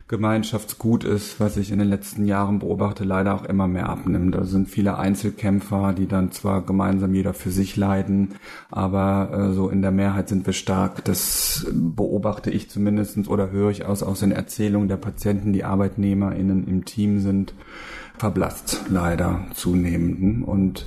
Gemeinschaftsgut 0.08 1.02
ist, 1.02 1.40
was 1.40 1.56
ich 1.56 1.72
in 1.72 1.80
den 1.80 1.88
letzten 1.88 2.26
Jahren 2.26 2.60
beobachte, 2.60 3.02
leider 3.02 3.34
auch 3.34 3.44
immer 3.44 3.66
mehr 3.66 3.88
abnimmt. 3.88 4.36
Da 4.36 4.44
sind 4.44 4.68
viele 4.68 4.98
Einzelkämpfer, 4.98 5.92
die 5.92 6.06
dann 6.06 6.30
zwar 6.30 6.62
gemeinsam 6.62 7.12
jeder 7.12 7.34
für 7.34 7.50
sich 7.50 7.76
leiden, 7.76 8.36
aber 8.70 9.30
äh, 9.32 9.52
so 9.52 9.68
in 9.68 9.82
der 9.82 9.90
Mehrheit 9.90 10.28
sind 10.28 10.46
wir 10.46 10.52
stark. 10.52 11.04
Das 11.04 11.66
beobachte 11.72 12.52
ich 12.52 12.70
zumindestens 12.70 13.26
oder 13.26 13.50
höre 13.50 13.70
ich 13.70 13.84
aus, 13.84 14.04
aus 14.04 14.20
den 14.20 14.30
Erzählungen 14.30 14.88
der 14.88 14.96
Patienten, 14.96 15.52
die 15.52 15.64
ArbeitnehmerInnen 15.64 16.68
im 16.68 16.84
Team 16.84 17.18
sind 17.18 17.52
verblasst 18.18 18.82
leider 18.88 19.40
zunehmend. 19.54 20.46
Und 20.46 20.86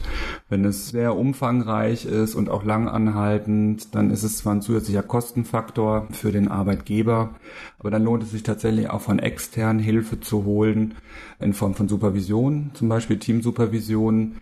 wenn 0.50 0.65
es 0.65 0.89
sehr 0.89 1.15
umfangreich 1.15 2.05
ist 2.05 2.36
und 2.36 2.50
auch 2.50 2.63
lang 2.63 2.88
anhaltend, 2.88 3.93
dann 3.95 4.12
ist 4.12 4.24
es 4.24 4.38
zwar 4.38 4.55
ein 4.55 4.62
zusätzlicher 4.62 5.03
Kostenfaktor 5.03 6.07
für 6.12 6.31
den 6.31 6.48
Arbeitgeber, 6.48 7.36
aber 7.77 7.91
dann 7.91 8.03
lohnt 8.03 8.24
es 8.24 8.31
sich 8.31 8.43
tatsächlich 8.43 8.89
auch 8.89 9.01
von 9.01 9.19
extern 9.19 9.79
Hilfe 9.79 10.19
zu 10.19 10.45
holen 10.45 10.95
in 11.39 11.53
Form 11.53 11.75
von 11.75 11.88
Supervision, 11.88 12.71
zum 12.74 12.89
Beispiel 12.89 13.17
Teamsupervision, 13.17 14.38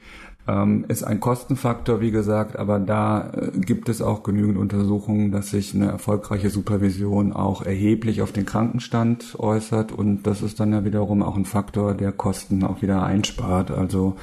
ähm, 0.48 0.86
ist 0.88 1.04
ein 1.04 1.20
Kostenfaktor, 1.20 2.00
wie 2.00 2.12
gesagt, 2.12 2.58
aber 2.58 2.80
da 2.80 3.32
äh, 3.32 3.60
gibt 3.60 3.90
es 3.90 4.02
auch 4.02 4.24
genügend 4.24 4.58
Untersuchungen, 4.58 5.32
dass 5.32 5.50
sich 5.50 5.76
eine 5.76 5.88
erfolgreiche 5.88 6.50
Supervision 6.50 7.34
auch 7.34 7.64
erheblich 7.64 8.22
auf 8.22 8.32
den 8.32 8.46
Krankenstand 8.46 9.36
äußert 9.40 9.92
und 9.92 10.24
das 10.24 10.42
ist 10.42 10.60
dann 10.60 10.72
ja 10.72 10.86
wiederum 10.86 11.22
auch 11.22 11.36
ein 11.36 11.46
Faktor, 11.46 11.94
der 11.94 12.12
Kosten 12.12 12.64
auch 12.64 12.82
wieder 12.82 13.04
einspart. 13.04 13.72
Also 13.72 14.16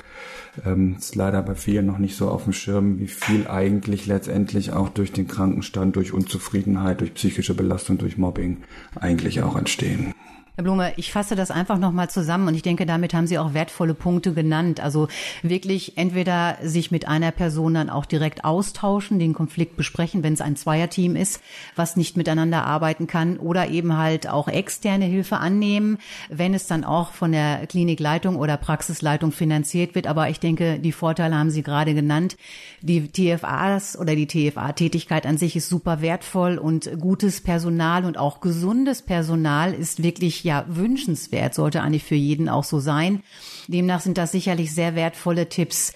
ähm, 0.65 0.97
ist 0.99 1.15
leider 1.15 1.43
bei 1.43 1.55
vielen 1.55 1.87
noch 1.87 1.99
nicht 1.99 2.17
so 2.17 2.29
auf 2.29 2.45
dem 2.45 2.53
Schirm, 2.53 2.99
wie 2.99 3.09
viel 3.09 3.47
eigentlich 3.49 4.07
letztendlich 4.07 4.73
auch 4.73 4.89
durch 4.89 5.13
den 5.13 5.29
Krankenstand, 5.29 5.97
durch 5.97 6.13
Unzufriedenheit, 6.13 7.01
durch 7.01 7.15
psychische 7.15 7.55
Belastung, 7.55 7.99
durch 7.99 8.17
Mobbing 8.17 8.59
eigentlich 8.99 9.43
auch 9.43 9.57
entstehen. 9.57 10.15
Herr 10.57 10.63
Blume, 10.63 10.93
ich 10.97 11.11
fasse 11.11 11.35
das 11.35 11.51
einfach 11.51 11.79
nochmal 11.79 12.09
zusammen 12.11 12.47
und 12.47 12.55
ich 12.55 12.63
denke, 12.63 12.87
damit 12.87 13.13
haben 13.13 13.27
Sie 13.27 13.39
auch 13.39 13.55
wertvolle 13.55 13.93
Punkte 13.93 14.35
genannt. 14.35 14.79
Also 14.79 15.09
wirklich 15.43 15.99
entweder 15.99 16.59
sich 16.63 16.93
mit 16.93 17.09
einer 17.09 17.33
Person 17.33 17.75
dann 17.75 17.91
auch 17.91 18.07
direkt 18.07 18.45
austauschen, 18.45 19.19
den 19.19 19.35
Konflikt 19.35 19.77
besprechen, 19.77 20.23
wenn 20.23 20.35
es 20.35 20.41
ein 20.41 20.55
Zweierteam 20.55 21.17
ist, 21.17 21.41
was 21.75 21.97
nicht 21.97 22.17
miteinander 22.17 22.65
arbeiten 22.65 23.09
kann, 23.09 23.39
oder 23.39 23.69
eben 23.69 23.97
halt 23.97 24.29
auch 24.29 24.47
externe 24.47 25.07
Hilfe 25.07 25.39
annehmen, 25.39 25.99
wenn 26.29 26.55
es 26.55 26.69
dann 26.69 26.85
auch 26.85 27.11
von 27.11 27.33
der 27.33 27.67
Klinikleitung 27.67 28.37
oder 28.37 28.57
Praxisleitung 28.57 29.33
finanziert 29.33 29.97
wird. 29.97 30.07
Aber 30.07 30.29
ich 30.29 30.39
denke, 30.39 30.79
die 30.79 30.93
Vorteile 30.93 31.37
haben 31.37 31.51
Sie 31.51 31.65
gerade 31.65 31.95
genannt. 31.95 32.37
Die 32.81 33.09
TFAs 33.09 33.99
oder 33.99 34.15
die 34.15 34.29
TFA-Tätigkeit 34.29 35.27
an 35.27 35.37
sich 35.37 35.57
ist 35.57 35.69
super 35.69 36.01
wertvoll 36.01 36.59
und 36.59 36.89
gutes 37.01 37.41
Personal 37.41 38.05
und 38.05 38.19
auch 38.19 38.41
gesundes 38.41 39.03
Personal 39.03 39.75
ist 39.75 40.05
wirklich 40.05 40.44
ja 40.45 40.65
wünschenswert, 40.69 41.55
sollte 41.55 41.83
eigentlich 41.83 42.05
für 42.05 42.15
jeden 42.15 42.49
auch 42.49 42.65
so 42.65 42.79
sein. 42.79 43.23
Demnach 43.69 44.01
sind 44.01 44.19
das 44.19 44.33
sicherlich 44.33 44.75
sehr 44.75 44.95
wertvolle 44.95 45.49
Tipps. 45.49 45.93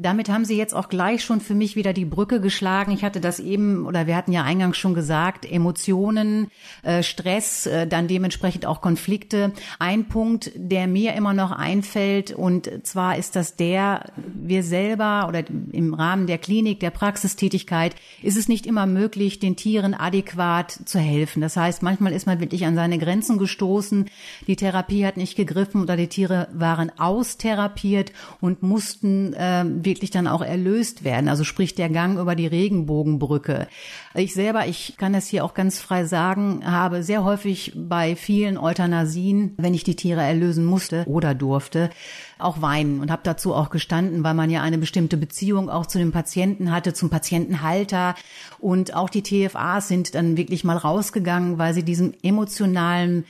Damit 0.00 0.28
haben 0.28 0.44
Sie 0.44 0.56
jetzt 0.56 0.74
auch 0.74 0.88
gleich 0.88 1.24
schon 1.24 1.40
für 1.40 1.56
mich 1.56 1.74
wieder 1.74 1.92
die 1.92 2.04
Brücke 2.04 2.40
geschlagen. 2.40 2.92
Ich 2.92 3.02
hatte 3.02 3.20
das 3.20 3.40
eben, 3.40 3.84
oder 3.84 4.06
wir 4.06 4.14
hatten 4.14 4.30
ja 4.30 4.44
eingangs 4.44 4.76
schon 4.76 4.94
gesagt, 4.94 5.44
Emotionen, 5.50 6.52
äh, 6.84 7.02
Stress, 7.02 7.66
äh, 7.66 7.88
dann 7.88 8.06
dementsprechend 8.06 8.64
auch 8.64 8.80
Konflikte. 8.80 9.52
Ein 9.80 10.06
Punkt, 10.06 10.52
der 10.54 10.86
mir 10.86 11.14
immer 11.14 11.34
noch 11.34 11.50
einfällt, 11.50 12.30
und 12.30 12.70
zwar 12.84 13.18
ist 13.18 13.34
das 13.34 13.56
der, 13.56 14.04
wir 14.16 14.62
selber 14.62 15.26
oder 15.28 15.42
im 15.72 15.94
Rahmen 15.94 16.28
der 16.28 16.38
Klinik, 16.38 16.78
der 16.78 16.90
Praxistätigkeit, 16.90 17.96
ist 18.22 18.36
es 18.36 18.46
nicht 18.46 18.66
immer 18.66 18.86
möglich, 18.86 19.40
den 19.40 19.56
Tieren 19.56 19.94
adäquat 19.94 20.70
zu 20.70 21.00
helfen. 21.00 21.40
Das 21.40 21.56
heißt, 21.56 21.82
manchmal 21.82 22.12
ist 22.12 22.26
man 22.26 22.38
wirklich 22.38 22.66
an 22.66 22.76
seine 22.76 22.98
Grenzen 22.98 23.36
gestoßen. 23.36 24.08
Die 24.46 24.56
Therapie 24.56 25.04
hat 25.04 25.16
nicht 25.16 25.34
gegriffen 25.34 25.82
oder 25.82 25.96
die 25.96 26.06
Tiere 26.06 26.46
waren 26.52 26.92
austherapiert 27.00 28.12
und 28.40 28.62
mussten 28.62 29.32
äh, 29.32 29.64
wirklich 29.88 30.10
dann 30.10 30.28
auch 30.28 30.42
erlöst 30.42 31.02
werden. 31.02 31.28
Also 31.28 31.42
sprich 31.42 31.74
der 31.74 31.88
Gang 31.88 32.18
über 32.18 32.34
die 32.34 32.46
Regenbogenbrücke. 32.46 33.66
Ich 34.14 34.34
selber, 34.34 34.66
ich 34.66 34.96
kann 34.98 35.12
das 35.12 35.26
hier 35.26 35.44
auch 35.44 35.54
ganz 35.54 35.80
frei 35.80 36.04
sagen, 36.04 36.60
habe 36.64 37.02
sehr 37.02 37.24
häufig 37.24 37.72
bei 37.74 38.14
vielen 38.14 38.58
Euthanasien, 38.58 39.54
wenn 39.56 39.74
ich 39.74 39.84
die 39.84 39.96
Tiere 39.96 40.22
erlösen 40.22 40.64
musste 40.64 41.04
oder 41.06 41.34
durfte, 41.34 41.90
auch 42.38 42.60
weinen 42.62 43.00
und 43.00 43.10
habe 43.10 43.22
dazu 43.24 43.54
auch 43.54 43.70
gestanden, 43.70 44.22
weil 44.22 44.34
man 44.34 44.50
ja 44.50 44.62
eine 44.62 44.78
bestimmte 44.78 45.16
Beziehung 45.16 45.70
auch 45.70 45.86
zu 45.86 45.98
dem 45.98 46.12
Patienten 46.12 46.70
hatte, 46.70 46.92
zum 46.92 47.10
Patientenhalter 47.10 48.14
und 48.60 48.94
auch 48.94 49.08
die 49.08 49.22
TFAs 49.22 49.88
sind 49.88 50.14
dann 50.14 50.36
wirklich 50.36 50.64
mal 50.64 50.76
rausgegangen, 50.76 51.58
weil 51.58 51.74
sie 51.74 51.84
diesem 51.84 52.12
emotionalen, 52.22 53.24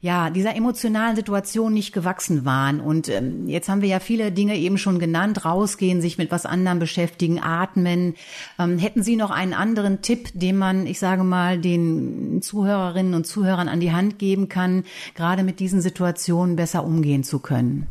ja, 0.00 0.30
dieser 0.30 0.54
emotionalen 0.54 1.16
Situation 1.16 1.72
nicht 1.72 1.92
gewachsen 1.92 2.44
waren. 2.44 2.80
Und 2.80 3.08
ähm, 3.08 3.48
jetzt 3.48 3.68
haben 3.68 3.80
wir 3.80 3.88
ja 3.88 4.00
viele 4.00 4.32
Dinge 4.32 4.56
eben 4.56 4.78
schon 4.78 4.98
genannt, 4.98 5.44
rausgehen, 5.44 5.95
sich 6.00 6.18
mit 6.18 6.30
was 6.30 6.46
anderem 6.46 6.78
beschäftigen, 6.78 7.40
atmen. 7.40 8.14
Ähm, 8.58 8.78
hätten 8.78 9.02
Sie 9.02 9.16
noch 9.16 9.30
einen 9.30 9.54
anderen 9.54 10.02
Tipp, 10.02 10.30
den 10.34 10.56
man, 10.56 10.86
ich 10.86 10.98
sage 10.98 11.24
mal, 11.24 11.58
den 11.58 12.40
Zuhörerinnen 12.42 13.14
und 13.14 13.26
Zuhörern 13.26 13.68
an 13.68 13.80
die 13.80 13.92
Hand 13.92 14.18
geben 14.18 14.48
kann, 14.48 14.84
gerade 15.14 15.42
mit 15.42 15.60
diesen 15.60 15.80
Situationen 15.80 16.56
besser 16.56 16.84
umgehen 16.84 17.24
zu 17.24 17.38
können? 17.38 17.88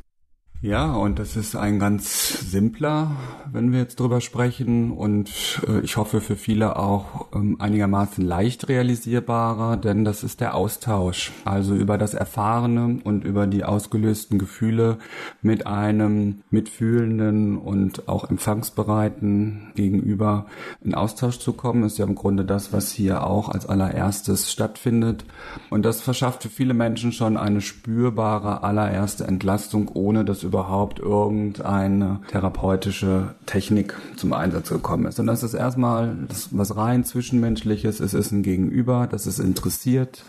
Ja, 0.62 0.96
und 0.96 1.20
das 1.20 1.36
ist 1.36 1.56
ein 1.56 1.78
ganz 1.78 2.50
simpler, 2.50 3.12
wenn 3.52 3.72
wir 3.72 3.80
jetzt 3.80 4.00
drüber 4.00 4.20
sprechen 4.20 4.92
und 4.92 5.62
äh, 5.68 5.82
ich 5.82 5.98
hoffe 5.98 6.22
für 6.22 6.36
viele 6.36 6.78
auch 6.80 7.28
ähm, 7.36 7.58
einigermaßen 7.60 8.26
leicht 8.26 8.68
realisierbarer, 8.68 9.78
denn 9.78 10.06
das 10.06 10.24
ist 10.24 10.42
der 10.42 10.56
Austausch. 10.56 11.34
Also 11.44 11.76
über 11.76 12.00
das 12.00 12.16
Erfahrene 12.16 13.00
und 13.04 13.26
über 13.26 13.46
die 13.46 13.64
ausgelösten 13.64 14.40
Gefühle 14.40 14.98
mit 15.44 15.68
einem 15.68 16.42
mitfühlenden 16.50 17.58
und 17.58 18.08
auch 18.08 18.28
empfangsbereiten 18.28 19.72
Gegenüber 19.76 20.48
in 20.84 20.96
Austausch 20.96 21.38
zu 21.38 21.54
kommen, 21.54 21.84
ist 21.84 22.00
ja 22.00 22.06
im 22.06 22.16
Grunde 22.16 22.44
das, 22.44 22.74
was 22.74 22.92
hier 22.92 23.28
auch 23.28 23.50
als 23.50 23.68
allererstes 23.68 24.52
stattfindet. 24.52 25.26
Und 25.70 25.86
das 25.86 26.02
verschafft 26.02 26.42
für 26.44 26.50
viele 26.50 26.74
Menschen 26.74 27.12
schon 27.12 27.38
eine 27.38 27.62
spürbare 27.62 28.64
allererste 28.64 29.28
Entlastung, 29.28 29.92
ohne 29.94 30.26
dass 30.26 30.44
überhaupt 30.46 31.00
irgendeine 31.00 32.22
therapeutische 32.30 33.36
Technik 33.46 33.96
zum 34.16 34.34
Einsatz 34.34 34.70
gekommen 34.70 35.06
ist. 35.06 35.20
Und 35.20 35.28
das 35.28 35.44
ist 35.44 35.54
erstmal 35.54 36.16
das, 36.28 36.50
was 36.52 36.78
rein 36.78 37.04
zwischenmenschliches. 37.04 38.00
Es 38.00 38.14
ist 38.14 38.32
ein 38.32 38.44
Gegenüber, 38.44 39.08
das 39.10 39.28
ist 39.28 39.40
interessiert. 39.40 40.24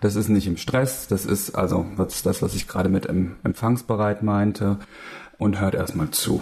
Das 0.00 0.16
ist 0.16 0.28
nicht 0.28 0.46
im 0.46 0.56
Stress. 0.56 1.08
Das 1.08 1.24
ist 1.24 1.54
also 1.54 1.86
was, 1.96 2.22
das, 2.22 2.42
was 2.42 2.54
ich 2.54 2.68
gerade 2.68 2.88
mit 2.88 3.06
empfangsbereit 3.06 4.22
meinte 4.22 4.78
und 5.38 5.60
hört 5.60 5.74
erstmal 5.74 6.10
zu. 6.10 6.40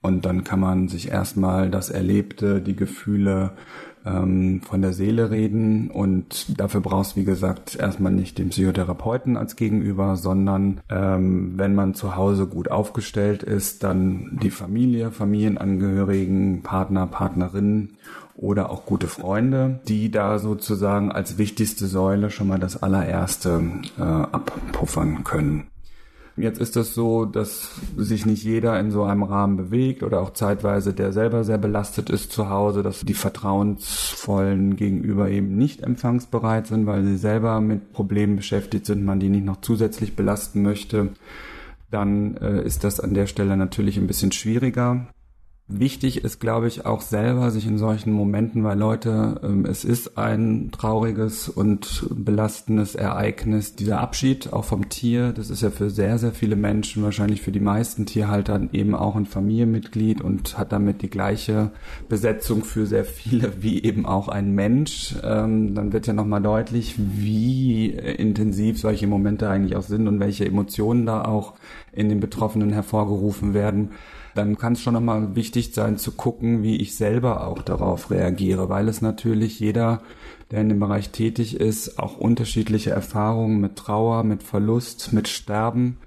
Und 0.00 0.24
dann 0.24 0.44
kann 0.44 0.60
man 0.60 0.88
sich 0.88 1.10
erstmal 1.10 1.70
das 1.70 1.90
Erlebte, 1.90 2.60
die 2.60 2.76
Gefühle 2.76 3.52
ähm, 4.04 4.60
von 4.62 4.82
der 4.82 4.92
Seele 4.92 5.30
reden 5.30 5.90
und 5.90 6.60
dafür 6.60 6.80
brauchst 6.80 7.16
wie 7.16 7.24
gesagt 7.24 7.76
erstmal 7.76 8.12
nicht 8.12 8.38
den 8.38 8.50
Psychotherapeuten 8.50 9.36
als 9.36 9.56
Gegenüber, 9.56 10.16
sondern 10.16 10.80
ähm, 10.88 11.54
wenn 11.56 11.74
man 11.74 11.94
zu 11.94 12.16
Hause 12.16 12.46
gut 12.46 12.70
aufgestellt 12.70 13.42
ist, 13.42 13.82
dann 13.82 14.38
die 14.42 14.50
Familie, 14.50 15.10
Familienangehörigen, 15.10 16.62
Partner, 16.62 17.06
Partnerinnen 17.06 17.96
oder 18.36 18.70
auch 18.70 18.86
gute 18.86 19.06
Freunde, 19.06 19.80
die 19.86 20.10
da 20.10 20.38
sozusagen 20.38 21.12
als 21.12 21.36
wichtigste 21.36 21.86
Säule 21.86 22.30
schon 22.30 22.48
mal 22.48 22.58
das 22.58 22.82
allererste 22.82 23.62
äh, 23.98 24.02
abpuffern 24.02 25.24
können. 25.24 25.69
Jetzt 26.42 26.60
ist 26.60 26.76
es 26.76 26.94
so, 26.94 27.24
dass 27.24 27.70
sich 27.96 28.26
nicht 28.26 28.42
jeder 28.44 28.78
in 28.78 28.90
so 28.90 29.04
einem 29.04 29.22
Rahmen 29.22 29.56
bewegt 29.56 30.02
oder 30.02 30.20
auch 30.20 30.32
zeitweise 30.32 30.92
der 30.92 31.12
selber 31.12 31.44
sehr 31.44 31.58
belastet 31.58 32.10
ist 32.10 32.32
zu 32.32 32.48
Hause, 32.48 32.82
dass 32.82 33.00
die 33.00 33.14
vertrauensvollen 33.14 34.76
gegenüber 34.76 35.28
eben 35.28 35.56
nicht 35.56 35.82
empfangsbereit 35.82 36.66
sind, 36.66 36.86
weil 36.86 37.04
sie 37.04 37.16
selber 37.16 37.60
mit 37.60 37.92
Problemen 37.92 38.36
beschäftigt 38.36 38.86
sind, 38.86 39.04
man 39.04 39.20
die 39.20 39.28
nicht 39.28 39.44
noch 39.44 39.60
zusätzlich 39.60 40.16
belasten 40.16 40.62
möchte. 40.62 41.10
Dann 41.90 42.36
äh, 42.36 42.62
ist 42.62 42.84
das 42.84 43.00
an 43.00 43.14
der 43.14 43.26
Stelle 43.26 43.56
natürlich 43.56 43.96
ein 43.96 44.06
bisschen 44.06 44.32
schwieriger. 44.32 45.06
Wichtig 45.72 46.24
ist, 46.24 46.40
glaube 46.40 46.66
ich, 46.66 46.84
auch 46.84 47.00
selber 47.00 47.52
sich 47.52 47.64
in 47.64 47.78
solchen 47.78 48.12
Momenten, 48.12 48.64
weil 48.64 48.76
Leute, 48.76 49.40
ähm, 49.44 49.64
es 49.66 49.84
ist 49.84 50.18
ein 50.18 50.72
trauriges 50.72 51.48
und 51.48 52.08
belastendes 52.10 52.96
Ereignis, 52.96 53.76
dieser 53.76 54.00
Abschied 54.00 54.52
auch 54.52 54.64
vom 54.64 54.88
Tier, 54.88 55.32
das 55.32 55.48
ist 55.48 55.62
ja 55.62 55.70
für 55.70 55.88
sehr, 55.88 56.18
sehr 56.18 56.32
viele 56.32 56.56
Menschen, 56.56 57.04
wahrscheinlich 57.04 57.40
für 57.40 57.52
die 57.52 57.60
meisten 57.60 58.04
Tierhalter 58.04 58.60
eben 58.72 58.96
auch 58.96 59.14
ein 59.14 59.26
Familienmitglied 59.26 60.20
und 60.20 60.58
hat 60.58 60.72
damit 60.72 61.02
die 61.02 61.10
gleiche 61.10 61.70
Besetzung 62.08 62.64
für 62.64 62.86
sehr 62.86 63.04
viele 63.04 63.52
wie 63.62 63.80
eben 63.84 64.06
auch 64.06 64.26
ein 64.26 64.52
Mensch. 64.52 65.14
Ähm, 65.22 65.76
dann 65.76 65.92
wird 65.92 66.08
ja 66.08 66.14
nochmal 66.14 66.42
deutlich, 66.42 66.96
wie 66.98 67.90
intensiv 67.90 68.80
solche 68.80 69.06
Momente 69.06 69.48
eigentlich 69.48 69.76
auch 69.76 69.82
sind 69.82 70.08
und 70.08 70.18
welche 70.18 70.46
Emotionen 70.46 71.06
da 71.06 71.22
auch 71.22 71.54
in 71.92 72.08
den 72.08 72.18
Betroffenen 72.18 72.72
hervorgerufen 72.72 73.54
werden 73.54 73.90
dann 74.40 74.56
kann 74.56 74.72
es 74.72 74.80
schon 74.80 74.94
nochmal 74.94 75.36
wichtig 75.36 75.74
sein 75.74 75.98
zu 75.98 76.12
gucken, 76.12 76.62
wie 76.62 76.76
ich 76.76 76.96
selber 76.96 77.46
auch 77.46 77.60
darauf 77.60 78.10
reagiere, 78.10 78.70
weil 78.70 78.88
es 78.88 79.02
natürlich 79.02 79.60
jeder, 79.60 80.00
der 80.50 80.62
in 80.62 80.70
dem 80.70 80.80
Bereich 80.80 81.10
tätig 81.10 81.60
ist, 81.60 81.98
auch 81.98 82.16
unterschiedliche 82.16 82.90
Erfahrungen 82.90 83.60
mit 83.60 83.76
Trauer, 83.76 84.24
mit 84.24 84.42
Verlust, 84.42 85.12
mit 85.12 85.28
Sterben 85.28 85.98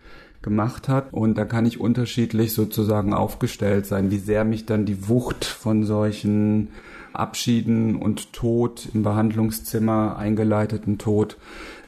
gemacht 0.41 0.89
hat. 0.89 1.13
Und 1.13 1.37
da 1.37 1.45
kann 1.45 1.67
ich 1.67 1.79
unterschiedlich 1.79 2.53
sozusagen 2.53 3.13
aufgestellt 3.13 3.85
sein, 3.85 4.09
wie 4.09 4.17
sehr 4.17 4.45
mich 4.45 4.65
dann 4.65 4.85
die 4.85 5.07
Wucht 5.07 5.45
von 5.45 5.83
solchen 5.83 6.69
Abschieden 7.13 7.95
und 7.95 8.33
Tod 8.33 8.89
im 8.95 9.03
Behandlungszimmer, 9.03 10.17
eingeleiteten 10.17 10.97
Tod, 10.97 11.37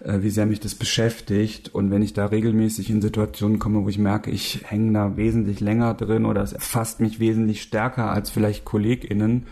wie 0.06 0.30
sehr 0.30 0.46
mich 0.46 0.60
das 0.60 0.76
beschäftigt. 0.76 1.74
Und 1.74 1.92
wenn 1.92 2.02
ich 2.02 2.14
da 2.14 2.28
regelmäßig 2.28 2.90
in 2.90 3.02
Situationen 3.02 3.60
komme, 3.60 3.84
wo 3.84 3.90
ich 3.90 3.98
merke, 3.98 4.32
ich 4.32 4.62
hänge 4.66 4.94
da 4.94 5.18
wesentlich 5.18 5.60
länger 5.60 5.94
drin 5.94 6.26
oder 6.26 6.42
es 6.42 6.54
erfasst 6.54 7.00
mich 7.00 7.20
wesentlich 7.20 7.62
stärker 7.62 8.12
als 8.12 8.30
vielleicht 8.30 8.66
KollegInnen, 8.66 9.46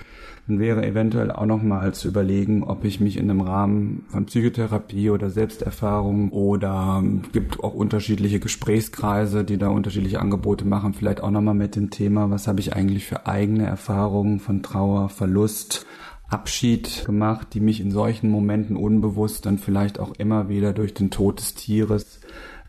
dann 0.47 0.59
wäre 0.59 0.85
eventuell 0.85 1.31
auch 1.31 1.45
nochmal 1.45 1.93
zu 1.93 2.09
überlegen, 2.09 2.63
ob 2.63 2.83
ich 2.83 2.99
mich 2.99 3.15
in 3.15 3.29
einem 3.29 3.41
Rahmen 3.41 4.05
von 4.09 4.25
Psychotherapie 4.25 5.09
oder 5.09 5.29
Selbsterfahrung 5.29 6.31
oder 6.31 6.99
ähm, 7.01 7.21
gibt 7.31 7.61
auch 7.61 7.73
unterschiedliche 7.73 8.41
Gesprächskreise, 8.41 9.45
die 9.45 9.57
da 9.57 9.69
unterschiedliche 9.69 10.19
Angebote 10.19 10.65
machen, 10.65 10.93
vielleicht 10.93 11.21
auch 11.23 11.31
nochmal 11.31 11.53
mit 11.53 11.77
dem 11.77 11.91
Thema, 11.91 12.29
was 12.29 12.47
habe 12.47 12.59
ich 12.59 12.75
eigentlich 12.75 13.05
für 13.05 13.25
eigene 13.25 13.65
Erfahrungen 13.65 14.39
von 14.41 14.61
Trauer, 14.63 15.07
Verlust, 15.07 15.85
Abschied 16.33 17.05
gemacht, 17.05 17.49
die 17.53 17.59
mich 17.59 17.79
in 17.79 17.91
solchen 17.91 18.29
Momenten 18.29 18.75
unbewusst 18.75 19.45
dann 19.45 19.59
vielleicht 19.59 19.99
auch 19.99 20.13
immer 20.17 20.49
wieder 20.49 20.73
durch 20.73 20.93
den 20.93 21.11
Tod 21.11 21.39
des 21.39 21.53
Tieres 21.53 22.19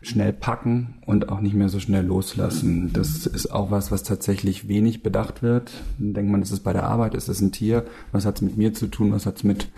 schnell 0.01 0.33
packen 0.33 0.95
und 1.07 1.29
auch 1.29 1.41
nicht 1.41 1.55
mehr 1.55 1.69
so 1.69 1.79
schnell 1.79 2.05
loslassen. 2.05 2.91
Das 2.93 3.25
ist 3.25 3.51
auch 3.51 3.71
was, 3.71 3.91
was 3.91 4.03
tatsächlich 4.03 4.67
wenig 4.67 5.01
bedacht 5.01 5.41
wird. 5.41 5.71
Dann 5.97 6.13
denkt 6.13 6.31
man, 6.31 6.43
ist 6.43 6.51
es 6.51 6.59
bei 6.59 6.73
der 6.73 6.83
Arbeit, 6.83 7.15
ist 7.15 7.27
es 7.27 7.41
ein 7.41 7.51
Tier? 7.51 7.85
Was 8.11 8.25
hat 8.25 8.35
es 8.35 8.41
mit 8.43 8.55
mir 8.55 8.73
zu 8.73 8.85
tun? 8.85 9.11
Was 9.11 9.25
hat 9.25 9.37
es 9.37 9.43
mit 9.43 9.69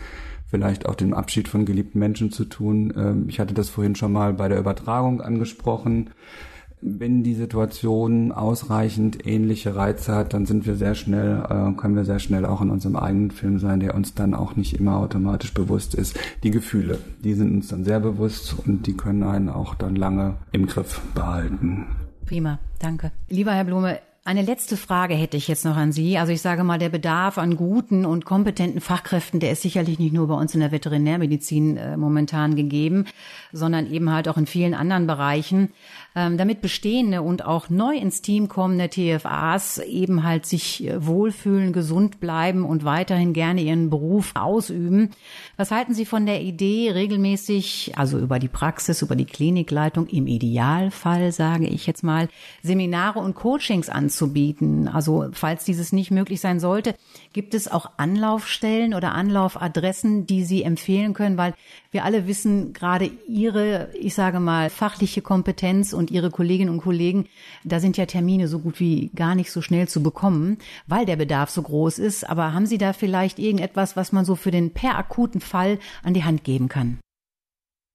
vielleicht 0.50 0.86
auch 0.86 0.96
dem 0.96 1.14
Abschied 1.14 1.48
von 1.48 1.66
geliebten 1.66 2.00
Menschen 2.00 2.32
zu 2.32 2.46
tun. 2.46 2.94
Ähm, 2.96 3.26
ich 3.28 3.40
hatte 3.40 3.54
das 3.54 3.70
vorhin 3.70 3.96
schon 3.96 4.14
mal 4.14 4.34
bei 4.34 4.48
der 4.48 4.60
Übertragung 4.60 5.22
angesprochen. 5.22 6.12
Wenn 6.82 7.24
die 7.24 7.34
Situation 7.34 8.32
ausreichend 8.32 9.26
ähnliche 9.26 9.76
Reize 9.76 10.14
hat, 10.14 10.34
dann 10.34 10.46
sind 10.46 10.68
wir 10.68 10.76
sehr 10.76 10.94
schnell, 10.94 11.44
äh, 11.50 11.74
können 11.74 11.96
wir 11.96 12.06
sehr 12.06 12.20
schnell 12.20 12.46
auch 12.46 12.62
in 12.62 12.70
unserem 12.70 12.96
eigenen 12.96 13.32
Film 13.32 13.58
sein, 13.58 13.80
der 13.80 13.96
uns 13.96 14.14
dann 14.14 14.36
auch 14.36 14.56
nicht 14.56 14.76
immer 14.80 14.98
automatisch 14.98 15.54
bewusst 15.54 15.96
ist. 15.96 16.20
Die 16.44 16.52
Gefühle, 16.52 17.00
die 17.24 17.34
sind 17.34 17.52
uns 17.52 17.70
dann 17.70 17.84
sehr 17.84 18.00
bewusst 18.00 18.56
und 18.66 18.86
die 18.86 18.96
können 18.96 19.24
einen 19.24 19.50
auch 19.50 19.74
dann 19.74 19.96
lange 19.96 20.36
im 20.52 20.68
Griff 20.68 21.02
behalten. 21.16 21.88
Prima, 22.28 22.60
danke. 22.80 23.12
Lieber 23.30 23.54
Herr 23.54 23.64
Blume, 23.64 24.00
eine 24.28 24.42
letzte 24.42 24.76
Frage 24.76 25.14
hätte 25.14 25.38
ich 25.38 25.48
jetzt 25.48 25.64
noch 25.64 25.78
an 25.78 25.94
Sie. 25.94 26.18
Also 26.18 26.34
ich 26.34 26.42
sage 26.42 26.66
mal, 26.66 26.78
der 26.78 26.90
Bedarf 26.90 27.38
an 27.38 27.56
guten 27.56 28.06
und 28.06 28.26
kompetenten 28.26 28.82
Fachkräften, 28.82 29.40
der 29.40 29.54
ist 29.54 29.62
sicherlich 29.62 30.00
nicht 30.00 30.12
nur 30.12 30.28
bei 30.28 30.34
uns 30.34 30.54
in 30.54 30.60
der 30.60 30.74
Veterinärmedizin 30.74 31.78
äh, 31.78 31.96
momentan 31.96 32.58
gegeben, 32.58 33.06
sondern 33.54 33.90
eben 33.90 34.12
halt 34.12 34.28
auch 34.28 34.36
in 34.36 34.46
vielen 34.46 34.74
anderen 34.74 35.08
Bereichen. 35.08 35.70
Ähm, 36.14 36.38
damit 36.38 36.60
bestehende 36.60 37.22
und 37.22 37.46
auch 37.46 37.70
neu 37.70 37.96
ins 37.96 38.22
Team 38.22 38.50
kommende 38.50 38.90
TFAs 38.90 39.78
eben 39.78 40.24
halt 40.24 40.46
sich 40.46 40.86
äh, 40.86 41.06
wohlfühlen, 41.06 41.72
gesund 41.72 42.20
bleiben 42.20 42.66
und 42.66 42.84
weiterhin 42.84 43.32
gerne 43.32 43.62
ihren 43.62 43.90
Beruf 43.90 44.34
ausüben. 44.36 45.12
Was 45.56 45.72
halten 45.72 45.94
Sie 45.94 46.06
von 46.06 46.26
der 46.26 46.42
Idee, 46.42 46.92
regelmäßig, 46.92 47.94
also 47.96 48.20
über 48.20 48.40
die 48.40 48.50
Praxis, 48.50 49.02
über 49.02 49.16
die 49.16 49.26
Klinikleitung, 49.26 50.08
im 50.08 50.28
Idealfall, 50.28 51.32
sage 51.32 51.68
ich 51.68 51.88
jetzt 51.88 52.04
mal, 52.04 52.28
Seminare 52.62 53.20
und 53.20 53.34
Coachings 53.34 53.88
anzubieten? 53.88 54.17
Anzubieten. 54.18 54.88
Also 54.88 55.30
falls 55.32 55.64
dieses 55.64 55.94
nicht 55.94 56.12
möglich 56.12 56.42
sein 56.42 56.60
sollte, 56.60 56.96
gibt 57.34 57.54
es 57.54 57.68
auch 57.68 57.92
Anlaufstellen 57.98 58.94
oder 58.94 59.14
Anlaufadressen, 59.14 60.26
die 60.26 60.44
Sie 60.44 60.64
empfehlen 60.64 61.14
können, 61.14 61.38
weil 61.38 61.54
wir 61.92 62.04
alle 62.04 62.28
wissen, 62.28 62.74
gerade 62.74 63.12
Ihre, 63.28 63.90
ich 64.00 64.16
sage 64.16 64.40
mal, 64.40 64.70
fachliche 64.70 65.22
Kompetenz 65.22 65.94
und 65.94 66.10
Ihre 66.10 66.32
Kolleginnen 66.32 66.72
und 66.72 66.82
Kollegen, 66.82 67.28
da 67.64 67.80
sind 67.80 67.98
ja 67.98 68.06
Termine 68.06 68.48
so 68.48 68.60
gut 68.60 68.80
wie 68.80 69.12
gar 69.16 69.36
nicht 69.36 69.52
so 69.52 69.62
schnell 69.62 69.88
zu 69.88 70.02
bekommen, 70.02 70.58
weil 70.88 71.06
der 71.06 71.16
Bedarf 71.16 71.52
so 71.52 71.62
groß 71.62 72.00
ist. 72.00 72.28
Aber 72.28 72.54
haben 72.54 72.66
Sie 72.66 72.78
da 72.78 72.94
vielleicht 72.94 73.38
irgendetwas, 73.38 73.96
was 73.96 74.12
man 74.12 74.26
so 74.26 74.36
für 74.36 74.52
den 74.52 74.72
per 74.72 74.98
akuten 74.98 75.42
Fall 75.42 75.80
an 76.04 76.14
die 76.14 76.24
Hand 76.24 76.44
geben 76.44 76.70
kann? 76.70 76.98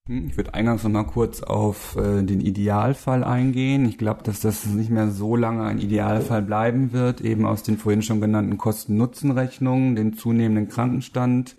Hm, 0.08 0.26
ich 0.26 0.36
würde 0.36 0.52
eingangs 0.54 0.82
noch 0.82 0.90
mal 0.90 1.04
kurz 1.04 1.42
auf 1.42 1.96
äh, 1.96 2.24
den 2.24 2.40
Idealfall 2.40 3.22
eingehen. 3.22 3.86
Ich 3.86 3.98
glaube, 3.98 4.24
dass 4.24 4.40
das 4.40 4.66
nicht 4.66 4.90
mehr 4.90 5.10
so 5.10 5.36
lange 5.36 5.62
ein 5.62 5.78
Idealfall 5.78 6.42
bleiben 6.42 6.92
wird, 6.92 7.20
eben 7.20 7.46
aus 7.46 7.62
den 7.62 7.78
vorhin 7.78 8.02
schon 8.02 8.20
genannten 8.20 8.58
Kosten-Nutzen-Rechnungen, 8.58 9.94
dem 9.94 10.16
zunehmenden 10.16 10.68
Krankenstand, 10.68 11.56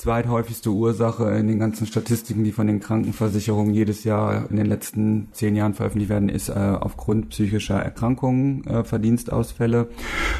zweithäufigste 0.00 0.70
Ursache 0.70 1.30
in 1.32 1.46
den 1.46 1.58
ganzen 1.58 1.86
Statistiken, 1.86 2.42
die 2.42 2.52
von 2.52 2.66
den 2.66 2.80
Krankenversicherungen 2.80 3.74
jedes 3.74 4.02
Jahr 4.04 4.50
in 4.50 4.56
den 4.56 4.64
letzten 4.64 5.28
zehn 5.32 5.54
Jahren 5.54 5.74
veröffentlicht 5.74 6.08
werden, 6.08 6.30
ist 6.30 6.48
äh, 6.48 6.54
aufgrund 6.54 7.28
psychischer 7.28 7.78
Erkrankungen, 7.78 8.66
äh, 8.66 8.82
Verdienstausfälle, 8.82 9.88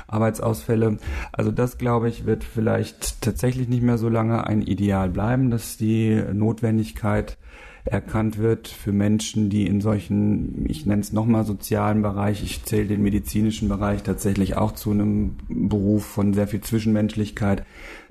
Arbeitsausfälle. 0.06 0.96
Also 1.30 1.50
das, 1.50 1.76
glaube 1.76 2.08
ich, 2.08 2.24
wird 2.24 2.42
vielleicht 2.42 3.20
tatsächlich 3.20 3.68
nicht 3.68 3.82
mehr 3.82 3.98
so 3.98 4.08
lange 4.08 4.46
ein 4.46 4.62
Ideal 4.62 5.10
bleiben, 5.10 5.50
dass 5.50 5.76
die 5.76 6.22
Notwendigkeit 6.32 7.36
erkannt 7.84 8.38
wird 8.38 8.68
für 8.68 8.92
Menschen, 8.92 9.50
die 9.50 9.66
in 9.66 9.80
solchen, 9.80 10.64
ich 10.68 10.86
nenne 10.86 11.00
es 11.00 11.12
nochmal 11.12 11.44
sozialen 11.44 12.02
Bereich, 12.02 12.42
ich 12.42 12.64
zähle 12.64 12.86
den 12.86 13.02
medizinischen 13.02 13.68
Bereich 13.68 14.02
tatsächlich 14.02 14.56
auch 14.56 14.72
zu 14.72 14.90
einem 14.90 15.36
Beruf 15.48 16.04
von 16.04 16.34
sehr 16.34 16.46
viel 16.46 16.60
Zwischenmenschlichkeit, 16.60 17.64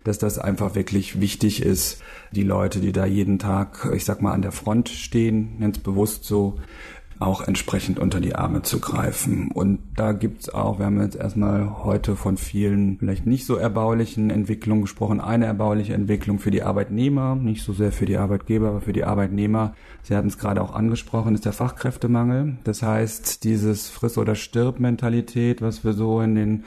dass 0.04 0.18
das 0.18 0.40
einfach 0.40 0.76
wirklich 0.76 1.20
wichtig 1.20 1.62
ist, 1.62 2.02
die 2.32 2.44
Leute, 2.44 2.80
die 2.80 2.92
da 2.92 3.06
jeden 3.06 3.40
Tag, 3.40 3.90
ich 3.94 4.06
sag 4.06 4.22
mal, 4.22 4.34
an 4.34 4.42
der 4.42 4.52
Front 4.52 4.90
stehen, 4.90 5.60
ganz 5.60 5.80
bewusst 5.80 6.24
so, 6.24 6.60
auch 7.20 7.46
entsprechend 7.46 8.00
unter 8.00 8.22
die 8.22 8.36
Arme 8.36 8.62
zu 8.62 8.80
greifen. 8.80 9.52
Und 9.52 9.80
da 9.96 10.14
gibt's 10.14 10.50
auch, 10.50 10.80
wir 10.80 10.86
haben 10.86 11.02
jetzt 11.02 11.18
erstmal 11.18 11.84
heute 11.84 12.16
von 12.16 12.38
vielen 12.38 12.98
vielleicht 12.98 13.26
nicht 13.26 13.46
so 13.46 13.58
erbaulichen 13.58 14.30
Entwicklungen 14.30 14.84
gesprochen. 14.84 15.20
Eine 15.20 15.46
erbauliche 15.46 15.94
Entwicklung 15.94 16.40
für 16.40 16.52
die 16.52 16.64
Arbeitnehmer, 16.64 17.36
nicht 17.36 17.64
so 17.64 17.74
sehr 17.74 17.92
für 17.92 18.06
die 18.06 18.18
Arbeitgeber, 18.18 18.70
aber 18.70 18.82
für 18.82 18.94
die 18.94 19.04
Arbeitnehmer. 19.04 19.76
Sie 20.04 20.16
hatten 20.16 20.30
es 20.30 20.38
gerade 20.38 20.62
auch 20.62 20.74
angesprochen, 20.74 21.36
ist 21.36 21.46
der 21.46 21.52
Fachkräftemangel. 21.52 22.58
Das 22.64 22.84
heißt, 22.84 23.44
dieses 23.44 23.90
Friss- 23.90 24.18
oder 24.18 24.36
Stirb-Mentalität, 24.36 25.62
was 25.62 25.84
wir 25.84 25.92
so 25.92 26.22
in 26.22 26.36
den 26.36 26.64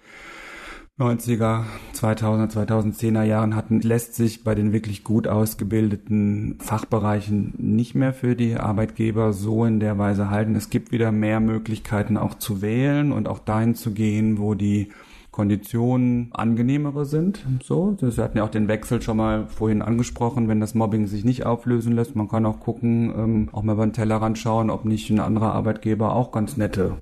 90er, 1.02 1.64
2000er, 1.94 2.48
2010er 2.50 3.24
Jahren 3.24 3.56
hatten, 3.56 3.80
lässt 3.80 4.14
sich 4.14 4.44
bei 4.44 4.54
den 4.54 4.72
wirklich 4.72 5.02
gut 5.02 5.26
ausgebildeten 5.26 6.58
Fachbereichen 6.60 7.54
nicht 7.58 7.94
mehr 7.94 8.12
für 8.12 8.36
die 8.36 8.56
Arbeitgeber 8.56 9.32
so 9.32 9.64
in 9.64 9.80
der 9.80 9.98
Weise 9.98 10.30
halten. 10.30 10.54
Es 10.54 10.70
gibt 10.70 10.92
wieder 10.92 11.10
mehr 11.10 11.40
Möglichkeiten 11.40 12.16
auch 12.16 12.34
zu 12.34 12.62
wählen 12.62 13.10
und 13.10 13.26
auch 13.26 13.40
dahin 13.40 13.74
zu 13.74 13.92
gehen, 13.92 14.38
wo 14.38 14.54
die 14.54 14.92
Konditionen 15.32 16.28
angenehmere 16.32 17.06
sind. 17.06 17.44
So, 17.64 17.96
das 17.98 18.18
hatten 18.18 18.36
ja 18.36 18.44
auch 18.44 18.50
den 18.50 18.68
Wechsel 18.68 19.00
schon 19.00 19.16
mal 19.16 19.46
vorhin 19.48 19.80
angesprochen, 19.80 20.46
wenn 20.46 20.60
das 20.60 20.74
Mobbing 20.74 21.06
sich 21.06 21.24
nicht 21.24 21.46
auflösen 21.46 21.94
lässt. 21.94 22.14
Man 22.14 22.28
kann 22.28 22.44
auch 22.44 22.60
gucken, 22.60 23.12
ähm, 23.16 23.48
auch 23.50 23.62
mal 23.62 23.76
beim 23.76 23.94
Tellerrand 23.94 24.36
schauen, 24.36 24.68
ob 24.68 24.84
nicht 24.84 25.08
ein 25.08 25.20
anderer 25.20 25.54
Arbeitgeber 25.54 26.14
auch 26.14 26.32
ganz 26.32 26.58
nette 26.58 26.98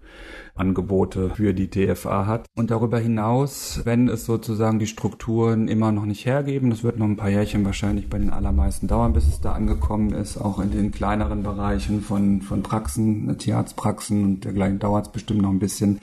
Angebote 0.54 1.30
für 1.30 1.54
die 1.54 1.70
TFA 1.70 2.26
hat. 2.26 2.46
Und 2.54 2.70
darüber 2.70 3.00
hinaus, 3.00 3.80
wenn 3.84 4.08
es 4.08 4.26
sozusagen 4.26 4.78
die 4.78 4.86
Strukturen 4.86 5.66
immer 5.66 5.90
noch 5.90 6.06
nicht 6.06 6.24
hergeben, 6.24 6.70
das 6.70 6.84
wird 6.84 6.98
noch 6.98 7.06
ein 7.06 7.16
paar 7.16 7.30
Jährchen 7.30 7.64
wahrscheinlich 7.64 8.08
bei 8.08 8.18
den 8.18 8.30
allermeisten 8.30 8.86
dauern, 8.86 9.12
bis 9.12 9.26
es 9.26 9.40
da 9.40 9.54
angekommen 9.54 10.12
ist, 10.12 10.38
auch 10.38 10.60
in 10.60 10.70
den 10.70 10.92
kleineren 10.92 11.42
Bereichen 11.42 12.00
von, 12.00 12.42
von 12.42 12.62
Praxen, 12.62 13.36
Tierarztpraxen 13.38 14.24
und 14.24 14.44
dergleichen 14.44 14.78
dauert 14.78 15.06
es 15.06 15.12
bestimmt 15.12 15.42
noch 15.42 15.50
ein 15.50 15.58
bisschen, 15.58 16.00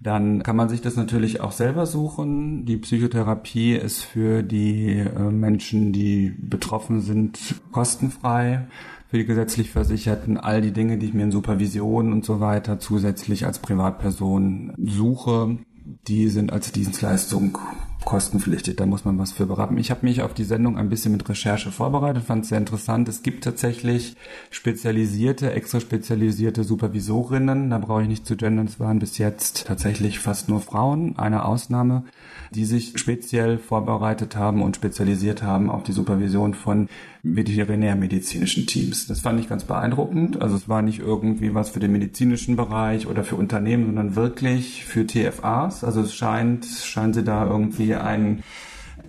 dann 0.00 0.42
kann 0.42 0.56
man 0.56 0.70
sich 0.70 0.80
das 0.80 0.96
natürlich 0.96 1.42
auch 1.42 1.52
selber 1.52 1.84
suchen. 1.84 2.64
Die 2.64 2.78
Psychotherapie 2.78 3.74
ist 3.74 4.02
für 4.02 4.42
die 4.42 4.98
äh, 4.98 5.30
Menschen, 5.30 5.92
die 5.92 6.34
betroffen 6.38 7.02
sind, 7.02 7.38
kostenfrei. 7.70 8.66
Für 9.08 9.18
die 9.18 9.26
gesetzlich 9.26 9.70
Versicherten 9.70 10.38
all 10.38 10.62
die 10.62 10.72
Dinge, 10.72 10.96
die 10.96 11.06
ich 11.06 11.14
mir 11.14 11.24
in 11.24 11.32
Supervision 11.32 12.12
und 12.12 12.24
so 12.24 12.40
weiter 12.40 12.78
zusätzlich 12.78 13.44
als 13.44 13.58
Privatperson 13.58 14.72
suche, 14.78 15.58
die 16.06 16.28
sind 16.28 16.52
als 16.52 16.72
Dienstleistung 16.72 17.58
kostenpflichtig, 18.04 18.76
da 18.76 18.86
muss 18.86 19.04
man 19.04 19.18
was 19.18 19.32
für 19.32 19.46
beraten. 19.46 19.76
Ich 19.78 19.90
habe 19.90 20.06
mich 20.06 20.22
auf 20.22 20.34
die 20.34 20.44
Sendung 20.44 20.78
ein 20.78 20.88
bisschen 20.88 21.12
mit 21.12 21.28
Recherche 21.28 21.70
vorbereitet, 21.70 22.24
fand 22.24 22.44
es 22.44 22.48
sehr 22.50 22.58
interessant. 22.58 23.08
Es 23.08 23.22
gibt 23.22 23.44
tatsächlich 23.44 24.16
spezialisierte, 24.50 25.52
extra 25.52 25.80
spezialisierte 25.80 26.64
Supervisorinnen, 26.64 27.70
da 27.70 27.78
brauche 27.78 28.02
ich 28.02 28.08
nicht 28.08 28.26
zu 28.26 28.36
gendern, 28.36 28.66
es 28.66 28.80
waren 28.80 28.98
bis 28.98 29.18
jetzt 29.18 29.66
tatsächlich 29.66 30.18
fast 30.18 30.48
nur 30.48 30.60
Frauen, 30.60 31.18
eine 31.18 31.44
Ausnahme, 31.44 32.04
die 32.52 32.64
sich 32.64 32.94
speziell 32.96 33.58
vorbereitet 33.58 34.36
haben 34.36 34.62
und 34.62 34.76
spezialisiert 34.76 35.42
haben 35.42 35.70
auf 35.70 35.82
die 35.82 35.92
Supervision 35.92 36.54
von 36.54 36.88
veterinärmedizinischen 37.22 38.66
Teams. 38.66 39.06
Das 39.06 39.20
fand 39.20 39.40
ich 39.40 39.48
ganz 39.48 39.64
beeindruckend. 39.64 40.40
Also 40.40 40.56
es 40.56 40.68
war 40.68 40.82
nicht 40.82 41.00
irgendwie 41.00 41.54
was 41.54 41.70
für 41.70 41.80
den 41.80 41.92
medizinischen 41.92 42.56
Bereich 42.56 43.06
oder 43.06 43.24
für 43.24 43.36
Unternehmen, 43.36 43.86
sondern 43.86 44.16
wirklich 44.16 44.84
für 44.84 45.06
TFAs. 45.06 45.84
Also 45.84 46.00
es 46.00 46.14
scheint, 46.14 46.64
scheinen 46.64 47.12
sie 47.12 47.24
da 47.24 47.46
irgendwie 47.46 47.94
ein, 47.94 48.42